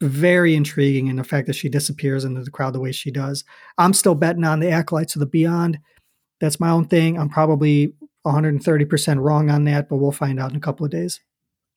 [0.01, 1.09] very intriguing.
[1.09, 3.45] And the fact that she disappears into the crowd the way she does.
[3.77, 5.81] I'm still betting on the Acolytes of the Beyond.
[6.41, 7.19] That's my own thing.
[7.19, 7.95] I'm probably
[8.27, 11.21] 130% wrong on that, but we'll find out in a couple of days.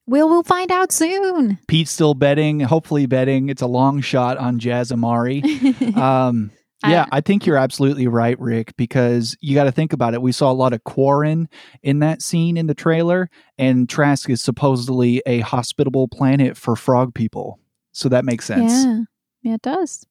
[0.07, 1.59] We'll we'll find out soon.
[1.67, 3.49] Pete's still betting, hopefully betting.
[3.49, 5.43] It's a long shot on Jazz Amari.
[5.95, 6.51] Um,
[6.85, 10.21] yeah, I think you're absolutely right, Rick, because you got to think about it.
[10.21, 11.47] We saw a lot of Quarren
[11.83, 17.13] in that scene in the trailer, and Trask is supposedly a hospitable planet for frog
[17.13, 17.59] people.
[17.91, 18.71] So that makes sense.
[18.71, 18.99] Yeah,
[19.43, 20.05] yeah, it does.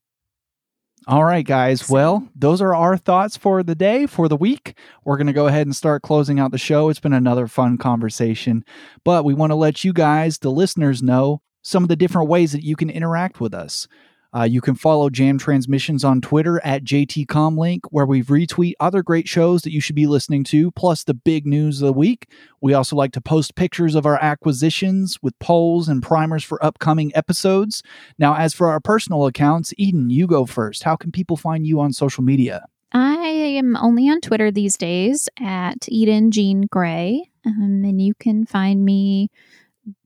[1.07, 1.89] All right, guys.
[1.89, 4.77] Well, those are our thoughts for the day, for the week.
[5.03, 6.91] We're going to go ahead and start closing out the show.
[6.91, 8.65] It's been another fun conversation,
[9.03, 12.53] but we want to let you guys, the listeners, know some of the different ways
[12.53, 13.89] that you can interact with us.
[14.35, 19.27] Uh, you can follow Jam Transmissions on Twitter at JTComLink, where we retweet other great
[19.27, 22.31] shows that you should be listening to, plus the big news of the week.
[22.61, 27.11] We also like to post pictures of our acquisitions with polls and primers for upcoming
[27.15, 27.83] episodes.
[28.19, 30.85] Now, as for our personal accounts, Eden, you go first.
[30.85, 32.65] How can people find you on social media?
[32.93, 38.47] I am only on Twitter these days at Eden Jean Gray, um, and you can
[38.47, 39.31] find me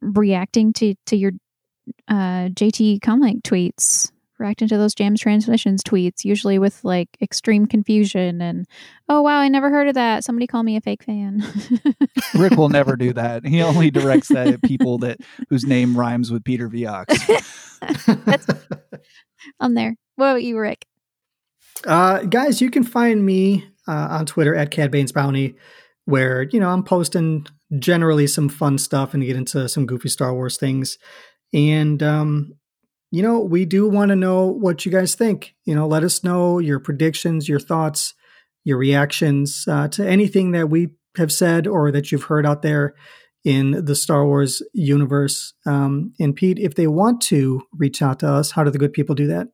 [0.01, 1.33] reacting to to your
[2.09, 8.41] uh, JT Comlink tweets, reacting to those Jams Transmissions tweets, usually with like extreme confusion
[8.41, 8.67] and
[9.09, 10.25] oh wow, I never heard of that.
[10.25, 11.43] Somebody call me a fake fan.
[12.35, 13.47] Rick will never do that.
[13.47, 15.19] He only directs that at people that
[15.49, 17.09] whose name rhymes with Peter Viox.
[19.61, 19.97] I'm there.
[20.17, 20.87] What about you, Rick?
[21.87, 25.57] Uh, guys, you can find me uh, on Twitter at Cadbane's Bounty,
[26.05, 27.47] where you know I'm posting
[27.79, 30.99] generally some fun stuff and get into some goofy Star Wars things.
[31.53, 32.53] And um,
[33.15, 35.55] you know, we do want to know what you guys think.
[35.65, 38.13] You know, let us know your predictions, your thoughts,
[38.65, 42.97] your reactions uh, to anything that we have said or that you've heard out there
[43.45, 45.55] in the Star Wars universe.
[45.65, 48.93] Um, and Pete, if they want to reach out to us, how do the good
[48.93, 49.47] people do that?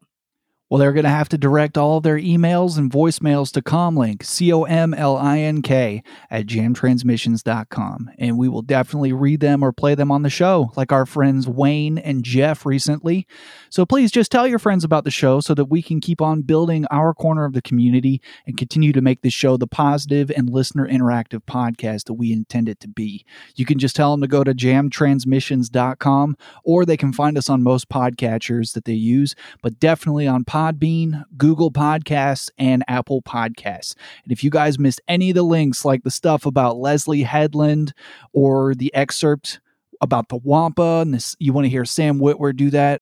[0.70, 4.22] Well, they're going to have to direct all of their emails and voicemails to Comlink,
[4.22, 8.10] C O M L I N K, at jamtransmissions.com.
[8.16, 11.48] And we will definitely read them or play them on the show, like our friends
[11.48, 13.26] Wayne and Jeff recently.
[13.68, 16.42] So please just tell your friends about the show so that we can keep on
[16.42, 20.50] building our corner of the community and continue to make this show the positive and
[20.50, 23.26] listener interactive podcast that we intend it to be.
[23.56, 27.64] You can just tell them to go to jamtransmissions.com or they can find us on
[27.64, 33.94] most podcatchers that they use, but definitely on Podbean, Google Podcasts, and Apple Podcasts.
[34.24, 37.94] And if you guys missed any of the links, like the stuff about Leslie Headland
[38.34, 39.60] or the excerpt
[40.02, 43.00] about the Wampa, and this, you want to hear Sam Witwer do that,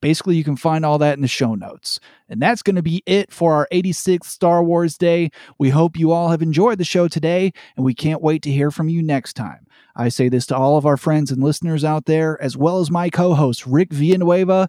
[0.00, 1.98] Basically, you can find all that in the show notes.
[2.28, 5.30] And that's going to be it for our 86th Star Wars Day.
[5.58, 8.70] We hope you all have enjoyed the show today, and we can't wait to hear
[8.70, 9.66] from you next time.
[9.96, 12.90] I say this to all of our friends and listeners out there, as well as
[12.90, 14.68] my co hosts, Rick Villanueva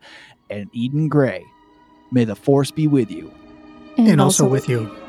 [0.49, 1.43] and Eden Gray.
[2.11, 3.31] May the Force be with you.
[3.97, 4.89] And, also with you.
[4.91, 5.04] Oh,